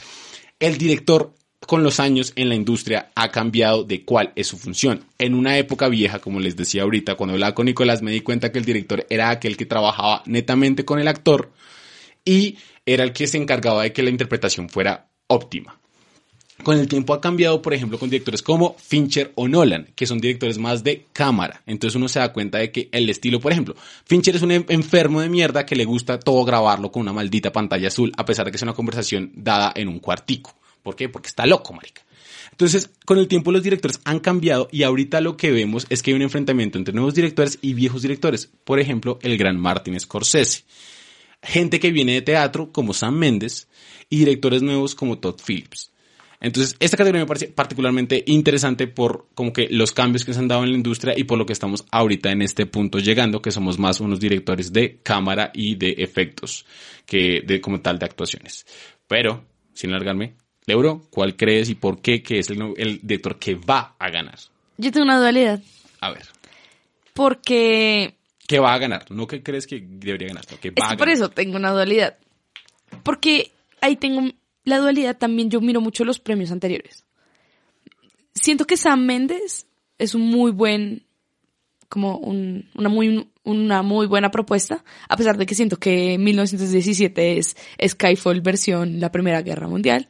[0.58, 1.34] El director
[1.66, 5.04] con los años en la industria ha cambiado de cuál es su función.
[5.18, 8.52] En una época vieja, como les decía ahorita, cuando hablaba con Nicolás, me di cuenta
[8.52, 11.52] que el director era aquel que trabajaba netamente con el actor
[12.24, 15.80] y era el que se encargaba de que la interpretación fuera óptima.
[16.64, 20.20] Con el tiempo ha cambiado, por ejemplo, con directores como Fincher o Nolan, que son
[20.20, 21.62] directores más de cámara.
[21.66, 23.76] Entonces uno se da cuenta de que el estilo, por ejemplo,
[24.06, 27.52] Fincher es un en- enfermo de mierda que le gusta todo grabarlo con una maldita
[27.52, 30.56] pantalla azul, a pesar de que es una conversación dada en un cuartico.
[30.86, 31.10] ¿Por qué?
[31.10, 32.06] Porque está loco, marica.
[32.52, 36.12] Entonces, con el tiempo los directores han cambiado y ahorita lo que vemos es que
[36.12, 38.52] hay un enfrentamiento entre nuevos directores y viejos directores.
[38.64, 40.64] Por ejemplo, el gran Martin Scorsese.
[41.42, 43.68] Gente que viene de teatro como Sam Mendes
[44.12, 45.92] y directores nuevos como Todd Phillips.
[46.40, 50.48] Entonces, esta categoría me parece particularmente interesante por como que los cambios que se han
[50.48, 53.50] dado en la industria y por lo que estamos ahorita en este punto llegando, que
[53.50, 56.68] somos más unos directores de cámara y de efectos
[57.08, 58.68] que de como tal de actuaciones.
[59.08, 60.36] Pero, sin alargarme,
[60.68, 64.38] Leuro, ¿cuál crees y por qué que es el, el director que va a ganar?
[64.78, 65.62] Yo tengo una dualidad.
[66.02, 66.26] A ver,
[67.14, 68.16] Porque
[68.48, 69.06] ¿qué va a ganar?
[69.12, 71.14] No que crees que debería ganar, no, que va Es a que por ganar.
[71.16, 72.18] eso tengo una dualidad.
[73.04, 73.52] Porque
[73.82, 74.30] ahí tengo
[74.64, 75.50] la dualidad también.
[75.50, 77.06] Yo miro mucho los premios anteriores.
[78.34, 81.04] Siento que Sam Mendes es un muy buen,
[81.90, 87.38] como un- una muy, una muy buena propuesta, a pesar de que siento que 1917
[87.38, 87.56] es
[87.88, 90.08] Skyfall versión la Primera Guerra Mundial.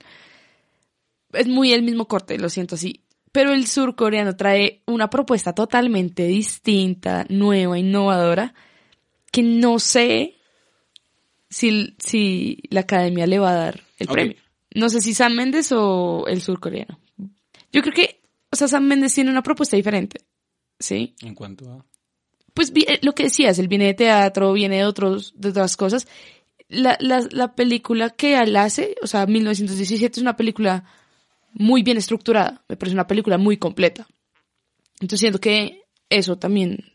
[1.36, 3.02] Es muy el mismo corte, lo siento así.
[3.32, 8.54] Pero el surcoreano trae una propuesta totalmente distinta, nueva, innovadora,
[9.32, 10.36] que no sé
[11.50, 14.38] si, si la academia le va a dar el premio.
[14.74, 17.00] No sé si Sam Mendes o el surcoreano.
[17.72, 18.22] Yo creo que,
[18.52, 20.22] o sea, Sam Mendes tiene una propuesta diferente.
[20.80, 21.16] ¿Sí?
[21.22, 21.86] En cuanto a...
[22.54, 26.08] Pues eh, lo que decías, él viene de teatro, viene de otros, de otras cosas.
[26.70, 30.86] la, la, la película que él hace, o sea, 1917 es una película
[31.58, 34.08] muy bien estructurada, me parece una película muy completa.
[34.96, 36.86] Entonces siento que eso también,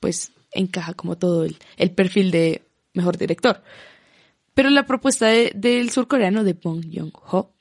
[0.00, 2.62] pues, encaja como todo el, el perfil de
[2.94, 3.62] mejor director.
[4.54, 7.54] Pero la propuesta de- del surcoreano de Bong Joon-ho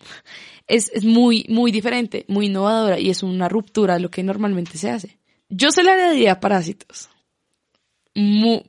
[0.68, 4.78] es, es muy, muy diferente, muy innovadora y es una ruptura de lo que normalmente
[4.78, 5.18] se hace.
[5.50, 7.10] Yo se la daría a Parásitos.
[8.14, 8.62] Mu-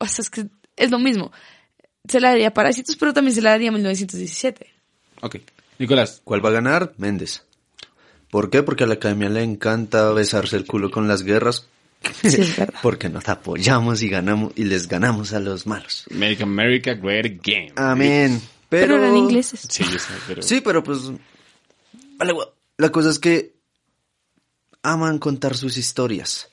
[0.00, 0.46] o sea, es que
[0.76, 1.32] es lo mismo.
[2.08, 4.66] Se la daría a Parásitos, pero también se la daría a 1917.
[5.22, 5.36] Ok.
[5.78, 6.94] Nicolás, ¿Cuál va a ganar?
[6.98, 7.44] Méndez.
[8.30, 8.62] ¿Por qué?
[8.62, 11.66] Porque a la academia le encanta besarse el culo con las guerras.
[12.20, 12.74] Sí, es verdad.
[12.82, 16.04] Porque nos apoyamos y ganamos y les ganamos a los malos.
[16.10, 17.72] Make America Great Again.
[17.76, 18.40] Amén.
[18.68, 19.66] Pero, Pero, eran ingleses.
[19.70, 20.42] Sí, yo sé, pero...
[20.42, 20.98] Sí, pero pues.
[22.16, 22.34] Vale,
[22.76, 23.54] la cosa es que
[24.82, 26.50] aman contar sus historias.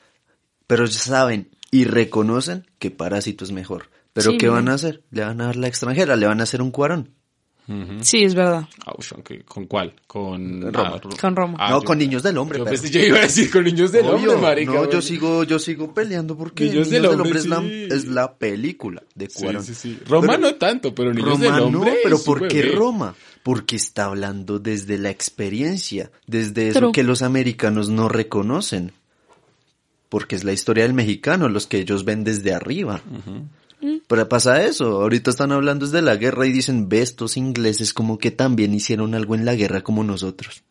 [0.67, 3.89] Pero ya saben y reconocen que Parásito es mejor.
[4.13, 5.03] Pero Sí, ¿qué van a hacer?
[5.11, 7.15] Le van a dar la extranjera, le van a hacer un cuarón.
[8.01, 8.67] Sí, es verdad.
[9.45, 9.93] ¿Con cuál?
[10.07, 10.99] Con Roma.
[11.01, 11.57] Ro- Con Roma.
[11.59, 12.59] Ah, no, yo- con niños del hombre.
[12.59, 14.31] Yo, pensé- yo iba a decir con niños del Obvio.
[14.33, 14.71] hombre, marica.
[14.73, 17.59] No, yo sigo, yo sigo peleando porque Niños Niños, del del Hombre, Hombre, es, la,
[17.61, 17.87] sí.
[17.91, 19.63] es la película de Sí, Cuarón.
[19.63, 19.99] sí, sí.
[20.07, 21.91] Roma Pero- no tanto, pero niños Roma del hombre.
[21.91, 22.75] no, pero es ¿por qué bebé.
[22.75, 23.15] Roma?
[23.43, 28.91] Porque está hablando desde la experiencia, desde eso Pero- que los americanos no reconocen.
[30.09, 33.01] Porque es la historia del mexicano, los que ellos ven desde arriba.
[34.07, 38.17] Pero pasa eso, ahorita están hablando desde la guerra y dicen, ve, estos ingleses como
[38.17, 40.63] que también hicieron algo en la guerra como nosotros.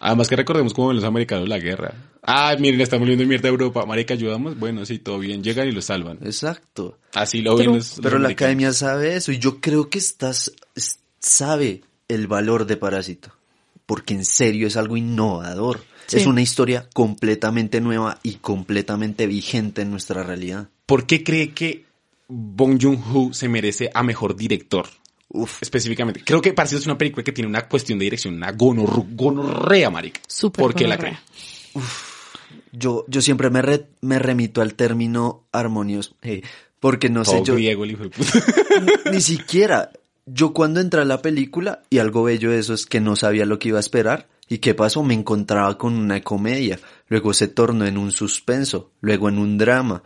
[0.00, 1.94] Además que recordemos cómo ven los americanos la guerra.
[2.24, 3.86] Ah, miren, estamos viendo mierda a Europa.
[3.86, 4.58] Marica, ayudamos.
[4.58, 5.44] Bueno, sí, todo bien.
[5.44, 6.18] Llegan y lo salvan.
[6.22, 6.98] Exacto.
[7.14, 9.98] Así lo Pero- ven los, los Pero la academia sabe eso y yo creo que
[9.98, 10.52] estás,
[11.20, 13.30] sabe el valor de Parásito.
[13.86, 15.80] Porque en serio es algo innovador.
[16.06, 16.16] Sí.
[16.16, 20.68] Es una historia completamente nueva y completamente vigente en nuestra realidad.
[20.86, 21.84] ¿Por qué cree que
[22.34, 24.86] Bong Joon-ho se merece a mejor director?
[25.28, 26.22] Uf, Específicamente.
[26.24, 29.90] Creo que Parecido es una película que tiene una cuestión de dirección, una gonor- gonorrea,
[29.90, 30.20] marica.
[30.26, 31.18] Súper ¿Por qué la cree?
[32.72, 36.16] yo, yo siempre me, re- me remito al término armonioso.
[36.22, 36.42] eh,
[36.80, 38.32] porque no sé, yo griego, el hijo de puta.
[39.12, 39.90] ni siquiera.
[40.26, 43.44] Yo cuando entré a la película, y algo bello de eso es que no sabía
[43.46, 45.02] lo que iba a esperar, ¿y qué pasó?
[45.02, 46.78] Me encontraba con una comedia,
[47.08, 50.02] luego se tornó en un suspenso, luego en un drama.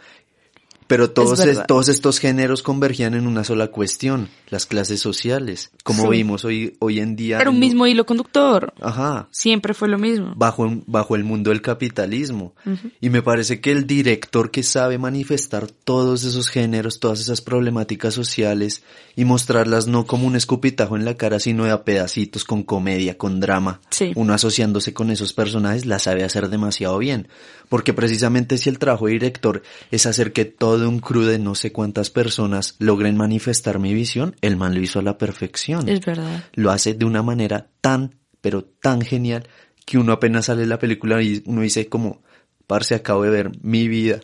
[0.87, 1.63] Pero todos, verdad.
[1.63, 6.09] es- todos estos géneros convergían en una sola cuestión, las clases sociales, como Sí.
[6.11, 7.41] vimos hoy, hoy en día.
[7.41, 8.73] Era un mismo hilo conductor.
[8.81, 10.35] Ajá, Siempre fue lo mismo.
[10.37, 12.55] bajo el mundo del capitalismo.
[13.01, 18.15] Y me parece que el director que sabe manifestar todos esos géneros, todas esas problemáticas
[18.15, 18.83] sociales
[19.17, 23.19] y mostrarlas no como un escupitajo en la cara, sino de a pedacitos con comedia,
[23.19, 24.13] con drama, Sí.
[24.15, 27.29] uno asociándose con esos personajes, la sabe hacer demasiado bien.
[27.69, 31.55] Porque precisamente si el trabajo de director es hacer que todo un crew de no
[31.55, 36.01] sé cuántas personas logren manifestar mi visión, el man lo hizo a la perfección Es
[36.05, 36.45] verdad.
[36.55, 39.49] lo hace de una manera tan, pero tan genial
[39.85, 42.21] que uno apenas sale de la película y uno dice como,
[42.67, 44.21] parce, acabo de ver mi vida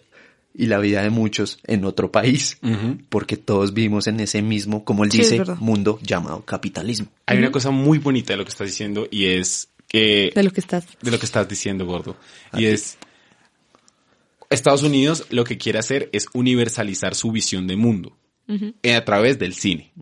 [0.55, 2.59] y la vida de muchos en otro país,
[3.09, 7.09] porque todos vivimos en ese mismo, como él Sí, dice, mundo llamado capitalismo.
[7.27, 10.31] Hay una cosa muy bonita de lo que estás diciendo y es que...
[10.35, 10.85] De lo que estás.
[11.01, 12.17] de lo que estás diciendo, gordo.
[12.55, 12.99] Y es,
[14.53, 18.17] Estados Unidos lo que quiere hacer es universalizar su visión de mundo
[18.83, 19.93] eh, a través del cine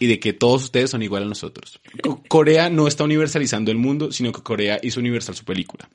[0.00, 1.80] y de que todos ustedes son igual a nosotros.
[2.02, 5.88] Co- Corea no está universalizando el mundo, sino que Corea hizo universal su película.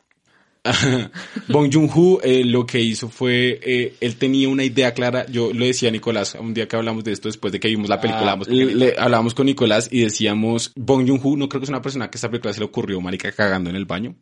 [1.49, 5.65] Bong Joon-ho eh, lo que hizo fue, eh, él tenía una idea clara, yo lo
[5.65, 8.31] decía a Nicolás, un día que hablamos de esto después de que vimos la película,
[8.31, 11.81] Ah, hablamos- le- hablábamos con Nicolás y decíamos, Bong Joon-ho no creo que es una
[11.81, 14.15] persona que esta película se le ocurrió, marica, cagando en el baño.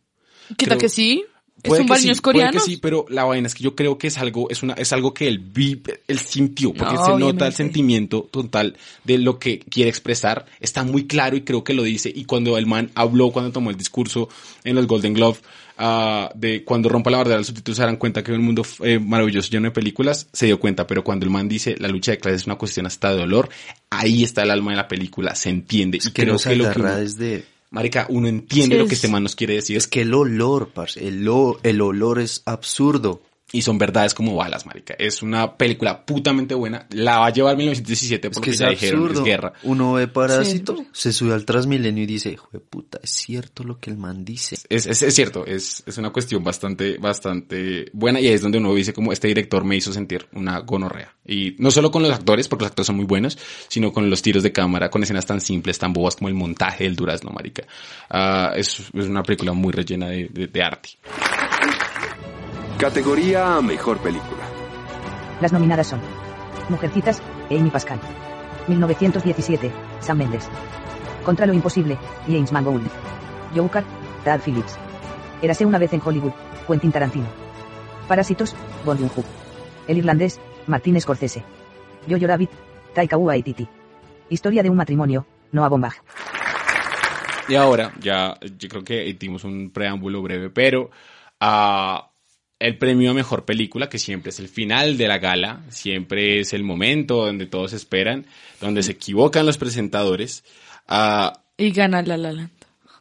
[0.58, 1.24] ¿Qué tal que sí?
[1.62, 2.64] ¿Es Puede un que baños sí, puede coreanos?
[2.66, 4.92] que sí, pero la vaina es que yo creo que es algo, es una, es
[4.92, 8.76] algo que él vi, él sintió, porque No, se nota el sentimiento total
[9.06, 10.46] de lo que quiere expresar.
[10.60, 12.12] Está muy claro y creo que lo dice.
[12.14, 14.28] Y cuando el man habló, cuando tomó el discurso
[14.66, 15.38] en los Golden Glove,
[15.78, 18.66] ah, de cuando rompa la barrera, los subtítulos se darán cuenta que hay un mundo
[18.84, 20.86] eh, maravilloso lleno de películas, se dio cuenta.
[20.86, 23.48] Pero cuando el man dice la lucha de clases es una cuestión hasta de dolor,
[23.90, 26.00] ahí está el alma de la película, se entiende.
[26.00, 27.53] Es y que creo que lo que uno- desde...
[27.74, 29.76] Marica, uno entiende Sí, lo que es- este man nos quiere decir.
[29.76, 33.22] Es que el olor, parce, el, o- el olor es absurdo.
[33.54, 34.96] Y son verdades como balas, marica.
[34.98, 36.88] Es una película putamente buena.
[36.90, 39.20] La va a llevar 1917 Es porque que es dijeron, absurdo.
[39.22, 39.54] es guerra.
[39.64, 40.88] Uno ve Parásito, Sí.
[40.92, 44.26] se sube al Transmilenio y dice, hijo de puta, es cierto lo que el man
[44.26, 44.58] dice.
[44.70, 48.58] Es, es, es cierto, es, es una cuestión bastante, bastante buena y ahí es donde
[48.58, 51.14] uno dice como este director me hizo sentir una gonorrea.
[51.26, 53.38] Y no solo con los actores, porque los actores son muy buenos,
[53.70, 56.84] sino con los tiros de cámara, con escenas tan simples, tan bobas como el montaje
[56.86, 57.64] del durazno, marica.
[58.10, 60.90] Ah, es, es una película muy rellena de, de- de arte.
[62.78, 64.44] Categoría a Mejor Película.
[65.40, 66.02] Las nominadas son
[66.70, 68.00] Mujercitas Amy Pascal.
[68.68, 70.50] 1917, Sam Mendes.
[71.24, 71.98] Contra lo imposible,
[72.28, 72.90] James Mangold.
[73.56, 73.84] Joker,
[74.26, 74.78] Tad Phillips.
[75.42, 76.34] Érase una vez en Hollywood,
[76.68, 77.28] Quentin Tarantino.
[78.08, 78.56] Parásitos,
[78.86, 79.24] Bong Joon-ho.
[79.88, 81.44] El irlandés, Martin Scorsese.
[82.10, 82.50] Jojo Rabbit,
[82.94, 83.68] Taika Waititi.
[84.30, 85.96] Historia de un matrimonio, Noah Bombach.
[87.48, 90.90] Y ahora, ya, yo creo que hicimos un preámbulo breve, pero
[91.40, 92.10] ah,
[92.64, 96.54] el premio a mejor película, que siempre es el final de la gala, siempre es
[96.54, 98.26] el momento donde todos esperan,
[98.62, 100.46] donde se equivocan los presentadores.
[100.88, 102.52] ah, Y gana La La Land.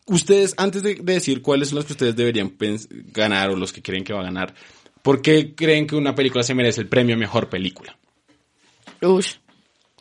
[0.06, 2.52] ustedes, antes de, de decir cuáles son los que ustedes deberían
[3.12, 4.52] ganar o los que creen que va a ganar,
[5.02, 7.96] ¿por qué creen que una película se merece el premio a mejor película?
[9.00, 9.36] Ush,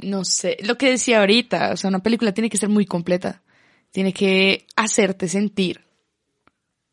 [0.02, 3.44] no sé, lo que decía ahorita, o sea, una película tiene que ser muy completa,
[3.92, 5.82] tiene que hacerte sentir.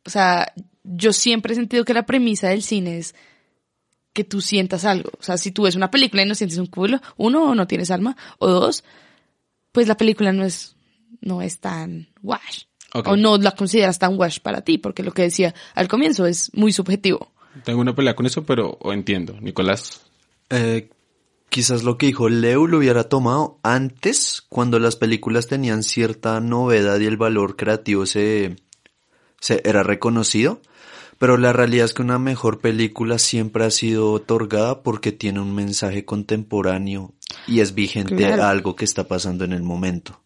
[0.04, 0.52] O sea,
[0.96, 3.14] yo siempre he sentido que la premisa del cine es
[4.12, 5.10] que tú sientas algo.
[5.18, 7.90] O sea, si tú ves una película y no sientes un culo, uno, no tienes
[7.90, 8.84] alma, o dos,
[9.72, 10.76] pues la película no es,
[11.20, 12.64] no es tan wash.
[12.92, 16.50] O no la consideras tan wash para ti, porque lo que decía al comienzo es
[16.54, 17.32] muy subjetivo.
[17.64, 19.38] Tengo una pelea con eso, pero o entiendo.
[19.40, 20.00] Nicolás.
[20.48, 20.88] Eh,
[21.50, 26.98] quizás lo que dijo Leo lo hubiera tomado antes, cuando las películas tenían cierta novedad
[26.98, 28.56] y el valor creativo se,
[29.38, 30.62] se era reconocido.
[31.18, 35.54] Pero la realidad es que una mejor película siempre ha sido otorgada porque tiene un
[35.54, 37.12] mensaje contemporáneo
[37.46, 38.44] y es vigente Claro.
[38.44, 40.20] a algo que está pasando en el momento.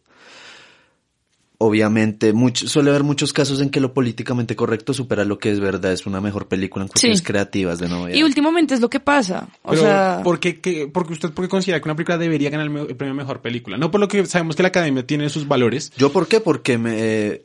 [1.58, 5.60] Obviamente, mucho- suele haber muchos casos en que lo políticamente correcto supera lo que es
[5.60, 5.92] verdad.
[5.92, 7.24] Es una mejor película en cuestiones Sí.
[7.24, 8.16] creativas de novedad.
[8.16, 9.48] Y últimamente es lo que pasa.
[9.62, 12.50] O Pero, sea, ¿por qué, qué- porque usted por qué considera que una película debería
[12.50, 13.78] ganar el, el premio a mejor película?
[13.78, 15.92] No por lo que sabemos que la academia tiene sus valores.
[15.96, 16.40] ¿Yo por qué?
[16.40, 17.44] Porque me eh,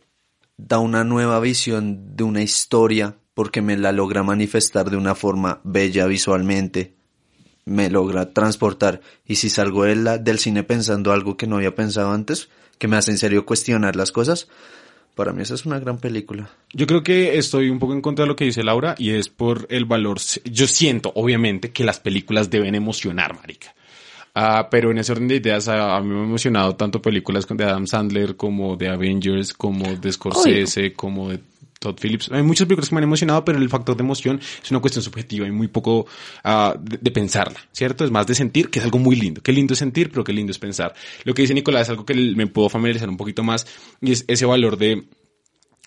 [0.58, 5.62] da una nueva visión de una historia, porque me la logra manifestar de una forma
[5.64, 6.96] bella visualmente,
[7.66, 9.00] me logra transportar.
[9.28, 12.88] Y si salgo de la- del cine pensando algo que no había pensado antes, que
[12.88, 14.48] me hace en serio cuestionar las cosas,
[15.14, 16.50] para mí esa es una gran película.
[16.74, 19.30] Yo creo que estoy un poco en contra de lo que dice Laura y es
[19.30, 20.18] por el valor.
[20.46, 23.76] Yo siento, obviamente, que las películas deben emocionar, marica.
[24.34, 27.46] Ah, pero en ese orden de ideas, a, a mí me han emocionado tanto películas
[27.48, 31.40] de Adam Sandler como de Avengers, como de Scorsese, como de
[31.80, 32.32] Todd Phillips.
[32.32, 35.04] Hay muchas películas que me han emocionado, pero el factor de emoción es una cuestión
[35.04, 36.08] subjetiva y muy poco
[36.44, 38.04] ah, de, de pensarla, ¿cierto?
[38.04, 39.42] Es más de sentir, que es algo muy lindo.
[39.42, 40.94] Qué lindo es sentir, pero qué lindo es pensar.
[41.24, 43.68] Lo que dice Nicolás es algo que me puedo familiarizar un poquito más
[44.02, 45.06] y es ese valor de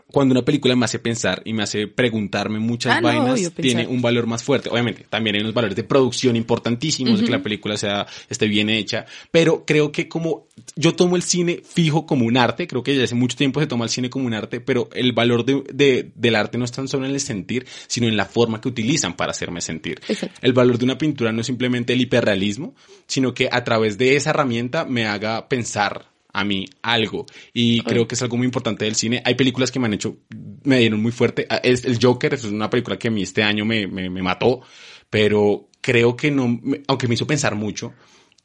[0.06, 3.62] cuando una película me hace pensar y me hace preguntarme muchas Ah, no, vainas, pensar.
[3.62, 4.68] tiene un valor más fuerte.
[4.70, 8.70] Obviamente, también hay unos valores de producción importantísimos, de que la película sea, esté bien
[8.70, 10.46] hecha, pero creo que como
[10.76, 13.66] yo tomo el cine fijo como un arte, creo que desde hace mucho tiempo se
[13.66, 16.72] toma el cine como un arte, pero el valor de, de- del arte no es
[16.72, 20.00] tan solo en el sentir, sino en la forma que utilizan para hacerme sentir.
[20.08, 20.38] Exacto.
[20.42, 22.74] El valor de una pintura no es simplemente el hiperrealismo,
[23.06, 27.26] sino que a través de esa herramienta me haga pensar a mí algo.
[27.52, 29.22] Y creo que es algo muy importante del cine.
[29.24, 30.18] Hay películas que me han hecho,
[30.64, 31.46] me dieron muy fuerte.
[31.48, 34.22] Ah, Es el Joker, es una película que a mí este año me, me, me
[34.22, 34.60] mató,
[35.08, 37.94] pero creo que no, aunque me hizo pensar mucho,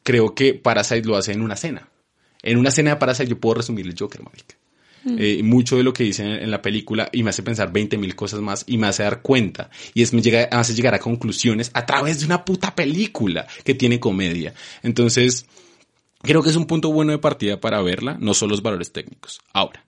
[0.04, 1.90] creo que Parasite lo hace en una cena.
[2.42, 4.56] En una cena de Parasite yo puedo resumir el Joker, marica.
[5.08, 7.96] Eh, mucho de lo que dice en, en la película y me hace pensar 20
[8.00, 10.96] mil cosas más y me hace dar cuenta y es, me, llega, me hace llegar
[10.96, 14.56] a conclusiones a través de una puta película que tiene comedia.
[14.82, 15.46] Entonces,
[16.26, 19.42] creo que es un punto bueno de partida para verla, no solo los valores técnicos.
[19.54, 19.86] Ahora,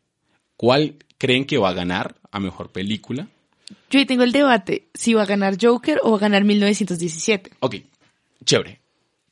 [0.56, 3.28] ¿cuál creen que va a ganar a mejor película?
[3.90, 7.52] yo ahí tengo el debate, si va a ganar Joker o va a ganar 1917.
[7.60, 7.76] Ok,
[8.44, 8.80] chévere.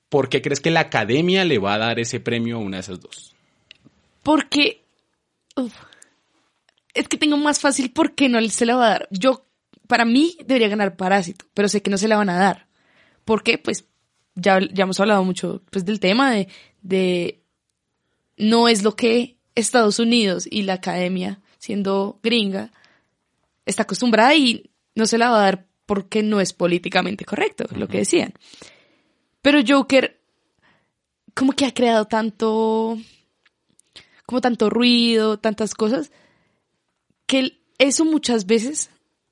[0.10, 2.82] ¿Por qué crees que la academia le va a dar ese premio a una de
[2.82, 3.36] esas dos?
[4.24, 4.86] Porque
[5.56, 5.74] uf,
[6.94, 9.08] es que tengo más fácil porque no se la va a dar.
[9.12, 9.46] Yo,
[9.88, 12.68] para mí, debería ganar Parásito, pero sé que no se la van a dar.
[13.26, 13.58] ¿Por qué?
[13.58, 13.86] Pues
[14.36, 16.48] ya, ya hemos hablado mucho pues, del tema de,
[16.86, 17.42] de
[18.38, 22.72] no es lo que Estados Unidos y la academia, siendo gringa,
[23.66, 27.88] está acostumbrada y no se la va a dar porque no es políticamente correcto, lo
[27.88, 28.34] que decían.
[29.42, 30.20] Pero Joker,
[31.34, 32.98] como que ha creado tanto,
[34.26, 36.12] como tanto ruido, tantas cosas,
[37.26, 38.92] que eso muchas veces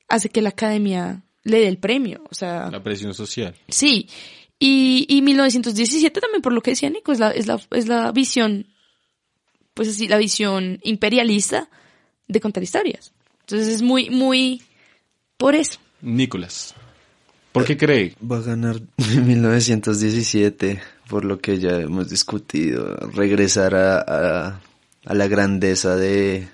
[0.09, 2.23] hace que la academia le dé el premio.
[2.31, 3.55] O sea, La presión social.
[3.67, 4.09] sí.
[4.65, 8.13] Y, y 1917 también, por lo que decía Nico, es la, es la, es la
[8.13, 8.65] visión,
[9.73, 11.69] pues así, la visión imperialista
[12.29, 13.11] de contar historias.
[13.41, 14.61] Entonces es muy, muy
[15.35, 15.81] por eso.
[16.01, 16.75] Nicolás,
[17.51, 18.15] ¿por qué cree?
[18.23, 18.79] Va a ganar
[19.25, 24.61] 1917, por lo que ya hemos discutido, regresar a, a,
[25.03, 26.47] a la grandeza de,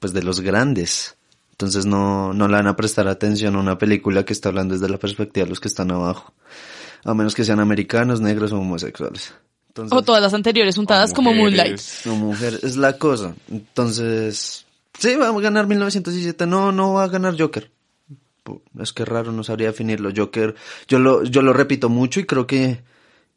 [0.00, 1.14] pues de los grandes.
[1.52, 4.88] Entonces no, no le van a prestar atención a una película que está hablando desde
[4.88, 6.34] la perspectiva de los que están abajo.
[7.04, 9.34] A menos que sean americanos, negros o homosexuales.
[9.68, 11.80] Entonces, O todas las anteriores juntadas como Moonlight.
[12.04, 13.34] No, mujer, es la cosa.
[13.50, 14.66] Entonces,
[14.98, 16.46] sí, vamos a ganar 1917.
[16.46, 17.70] No, no va a ganar Joker.
[18.80, 20.10] Es que raro, no sabría definirlo.
[20.16, 20.54] Joker,
[20.88, 22.82] yo lo, yo lo repito mucho y creo que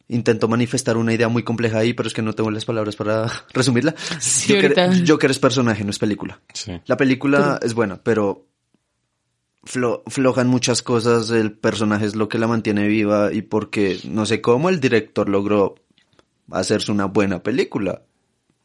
[0.07, 3.27] intento manifestar una idea muy compleja ahí, pero es que no tengo las palabras para
[3.53, 3.95] resumirla.
[4.19, 5.07] Sí, Joker.
[5.07, 6.39] Joker es personaje, no es película.
[6.53, 6.79] Sí.
[6.85, 8.45] La película es buena, pero
[9.63, 14.25] flo- flojan muchas cosas, el personaje es lo que la mantiene viva y porque no
[14.25, 15.75] sé cómo el director logró
[16.51, 18.01] hacerse una buena película.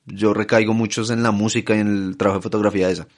[0.06, 3.08] Yo recaigo muchos en la música y en el trabajo de fotografía esa.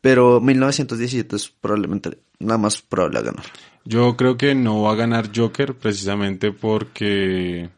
[0.00, 3.44] Pero 1917 es probablemente la más probable a ganar.
[3.84, 7.70] Yo creo que no va a ganar Joker precisamente porque...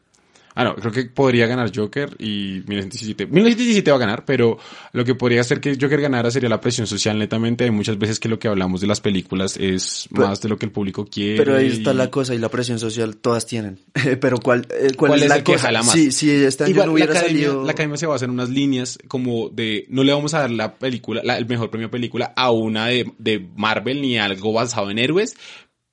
[0.56, 3.26] Ah, no, creo que podría ganar Joker y 1917.
[3.26, 4.56] 1917 va a ganar, pero
[4.92, 7.64] lo que podría hacer que Joker ganara sería la presión social netamente.
[7.64, 10.56] Hay muchas veces que lo que hablamos de las películas es Pero- más de lo
[10.56, 11.36] que el público quiere.
[11.38, 13.80] Pero ahí está y- la cosa y la presión social, todas tienen.
[14.20, 15.66] Pero ¿cuál, eh, cuál, ¿Cuál es es la que cosa?
[15.66, 15.92] jala más?
[15.92, 17.64] Sí, si este año Igual, no hubiera la, academia, salido...
[17.64, 20.74] la academia se basa en unas líneas como de no le vamos a dar la
[20.76, 24.90] película, la- el mejor premio película a una de, de Marvel ni a algo basado
[24.90, 25.34] en héroes,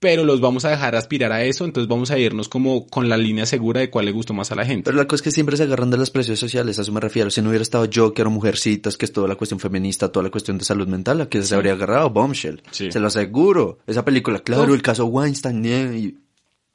[0.02, 3.18] pero los vamos a dejar aspirar a eso, entonces vamos a irnos como con la
[3.18, 4.84] línea segura de cuál le gustó más a la gente.
[4.86, 7.00] Pero la cosa es que siempre se agarran de las presiones sociales, a eso me
[7.00, 7.30] refiero.
[7.30, 10.32] Si no hubiera estado Joker o Mujercitas, que es toda la cuestión feminista, toda la
[10.32, 12.10] cuestión de salud mental, ¿a qué se habría agarrado?
[12.10, 12.64] Bombshell.
[12.72, 12.92] Sí.
[12.92, 13.78] Se lo aseguro.
[13.86, 14.74] Esa película, claro, Uf.
[14.74, 15.64] el caso Weinstein,
[15.96, 16.18] y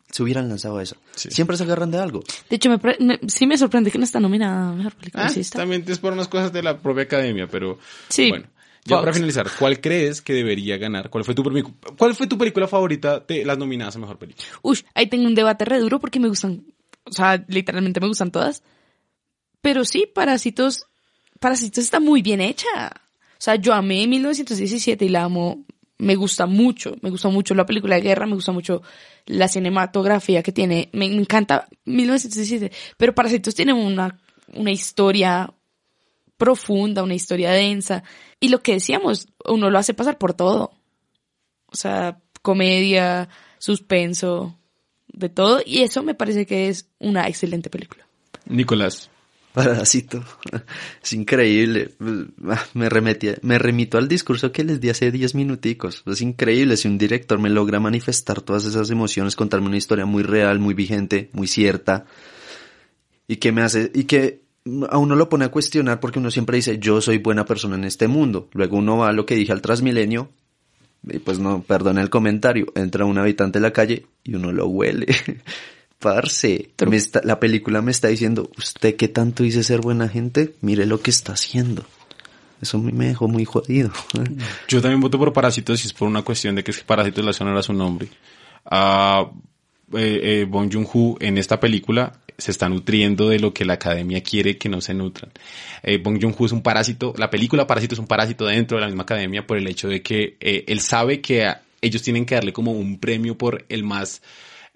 [0.08, 0.96] se hubieran lanzado a eso.
[1.16, 1.28] Sí.
[1.32, 2.22] Siempre se agarran de algo.
[2.48, 5.26] De hecho, me, pre- me- sí me sorprende que no está nominada a mejor película.
[5.26, 8.28] Ah, también es por unas cosas de la propia academia, pero Sí.
[8.30, 8.46] bueno.
[8.86, 11.10] Ya para finalizar, ¿cuál crees que debería ganar?
[11.10, 11.42] ¿Cuál fue tu,
[11.96, 14.46] cuál fue tu película favorita de las nominadas a mejor película?
[14.62, 16.64] Uy, ahí tengo un debate re duro porque me gustan,
[17.04, 18.62] o sea, literalmente me gustan todas.
[19.60, 20.86] Pero sí, Parásitos,
[21.40, 22.92] Parásitos está muy bien hecha.
[23.32, 25.64] O sea, yo amé 1917 y la amo,
[25.98, 28.82] me gusta mucho, me gusta mucho la película de guerra, me gusta mucho
[29.26, 34.18] la cinematografía que tiene, me, me encanta 1917, pero Parásitos tiene una,
[34.54, 35.52] una historia
[36.36, 38.02] profunda, una historia densa.
[38.40, 40.72] Y lo que decíamos, uno lo hace pasar por todo.
[41.66, 43.28] O sea, comedia,
[43.58, 44.58] suspenso,
[45.08, 45.60] de todo.
[45.64, 48.06] Y eso me parece que es una excelente película.
[48.46, 49.10] Nicolás.
[49.56, 50.22] Parásito.
[51.02, 51.92] Es increíble.
[52.74, 56.02] Me remetí, me remito al discurso que les di hace 10 minuticos.
[56.04, 60.22] Es increíble si un director me logra manifestar todas esas emociones, contarme una historia muy
[60.22, 62.04] real, muy vigente, muy cierta.
[63.26, 64.42] Y que me hace, y que
[64.88, 67.84] a uno lo pone a cuestionar porque uno siempre dice, yo soy buena persona en
[67.84, 68.48] este mundo.
[68.52, 70.30] Luego uno va a lo que dije al Transmilenio,
[71.08, 74.66] y pues no, perdona el comentario, entra un habitante de la calle y uno lo
[74.66, 75.06] huele.
[75.98, 76.90] Parce, True.
[76.90, 80.84] me está- la película me está diciendo, usted que tanto dice ser buena gente, mire
[80.84, 81.84] lo que está haciendo.
[82.60, 83.90] Eso a mí me dejó muy jodido.
[84.68, 87.24] Yo también voto por Parásitos y es por una cuestión de que es que Parásitos
[87.24, 88.08] la sonora su nombre.
[88.64, 89.30] Ah,
[89.94, 94.22] eh, eh, Bong Joon-ho en esta película se está nutriendo de lo que la academia
[94.22, 95.30] quiere que no se nutran.
[95.82, 98.88] Eh, Bong Joon-ho es un parásito, la película Parásito es un parásito dentro de la
[98.88, 102.52] misma academia por el hecho de que eh, él sabe que ellos tienen que darle
[102.52, 104.22] como un premio por el más,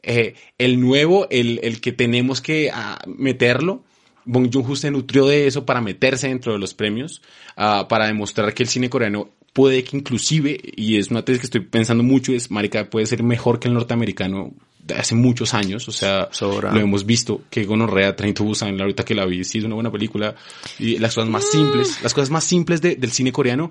[0.02, 3.84] eh, el nuevo, el, el que tenemos que ah, meterlo.
[4.24, 7.22] Bong Joon-ho se nutrió de eso para meterse dentro de los premios,
[7.56, 11.46] ah, para demostrar que el cine coreano puede que inclusive, y es una tesis que
[11.46, 14.52] estoy pensando mucho, es, marica, puede ser mejor que el norteamericano
[14.96, 16.72] hace muchos años, o sea, Sobra.
[16.72, 19.74] lo hemos visto, que Gonorrea, Train to Busan, ahorita que la vi, sí es una
[19.74, 20.34] buena película,
[20.78, 23.70] y las cosas más simples, las cosas más simples de- del cine coreano,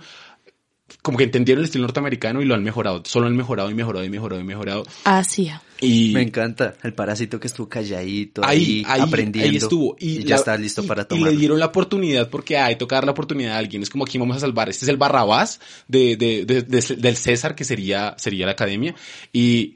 [1.04, 4.04] como que entendieron el estilo norteamericano y lo han mejorado, solo han mejorado y mejorado
[4.04, 5.62] y mejorado y mejorado, Hacía.
[5.80, 6.12] y...
[6.14, 9.96] me encanta el parásito que estuvo calladito ahí, ahí, ahí, aprendiendo ahí estuvo.
[10.00, 11.32] y, Y, ya la- está listo y- para Y tomar.
[11.32, 13.84] le dieron la oportunidad porque hay toca dar la oportunidad a alguien.
[13.84, 14.68] Es como aquí vamos a salvar.
[14.70, 18.96] Este es el Barrabás de, de, de- de- del César, que sería, sería la academia.
[19.32, 19.76] Y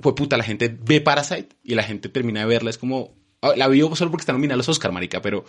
[0.00, 2.70] fue puta, la gente ve Parasite y la gente termina de verla.
[2.70, 5.44] Es como, ah, la vio solo porque está nominada a los Oscar, marica, pero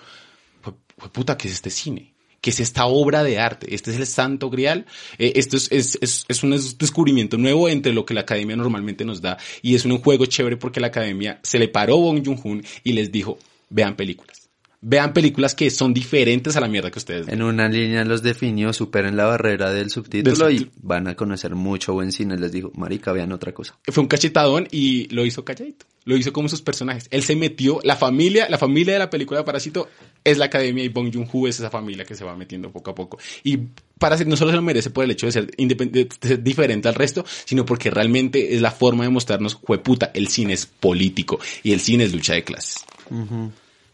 [0.61, 0.73] fue,
[1.11, 2.13] puta, ¿qué es este cine?
[2.41, 3.73] ¿Qué es esta obra de arte?
[3.75, 4.85] Este es el santo grial.
[5.17, 9.21] Eh, esto es, es, es, un descubrimiento nuevo entre lo que la academia normalmente nos
[9.21, 9.37] da.
[9.61, 13.11] Y es un juego chévere porque la academia se le paró Bong Joon-ho y les
[13.11, 13.37] dijo,
[13.69, 14.48] vean películas.
[14.81, 17.35] Vean películas que son diferentes a la mierda que ustedes ven.
[17.35, 21.53] En una línea los definió, superen la barrera del subtítulo Del y van a conocer
[21.53, 22.37] mucho buen cine.
[22.37, 23.77] Les dijo, marica, vean otra cosa.
[23.83, 25.85] Fue un cachetadón y lo hizo calladito.
[26.05, 27.07] Lo hizo como sus personajes.
[27.11, 29.89] Él se metió, la familia, la familia de la película de Parásito
[30.23, 32.95] es la academia y Bong Joon-ho es esa familia que se va metiendo poco a
[32.95, 33.19] poco.
[33.43, 33.57] Y
[33.97, 36.95] Parásito no solo se lo merece por el hecho de ser, de ser diferente al
[36.95, 41.73] resto, sino porque realmente es la forma de mostrarnos, jueputa, el cine es político y
[41.73, 42.85] el cine es lucha de clases.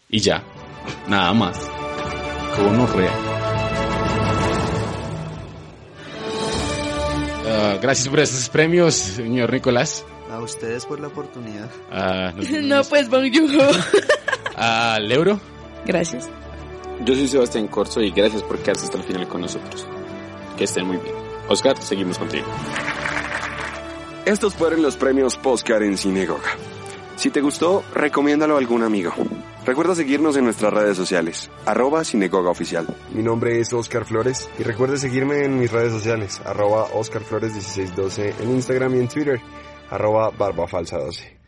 [0.10, 0.44] Y ya,
[1.08, 1.58] nada más.
[2.58, 3.12] Gonorrea.
[7.48, 10.06] Ah, gracias por estos premios, señor Nicolás.
[10.32, 11.70] A ustedes por la oportunidad.
[12.36, 12.64] Nos vemos.
[12.68, 13.70] No, pues Bong Joon-ho.
[14.56, 15.40] Al euro.
[15.86, 16.30] Gracias.
[17.04, 19.86] Yo soy Sebastián Corso y gracias por quedarse hasta el final con nosotros.
[20.58, 21.14] Que estén muy bien.
[21.50, 22.46] Oscar, seguimos contigo.
[24.26, 26.50] Estos fueron los premios Póscar en Cinegoga.
[27.18, 29.14] Si te gustó, recomiéndalo a algún amigo.
[29.66, 32.86] Recuerda seguirnos en nuestras redes sociales, arroba Cinegoga Oficial.
[33.12, 37.52] Mi nombre es Oscar Flores y recuerde seguirme en mis redes sociales, arroba Oscar Flores
[37.54, 39.42] 1612 en Instagram y en Twitter,
[39.90, 41.40] arroba Barba Falsa 12.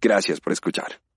[0.00, 1.07] Gracias por escuchar.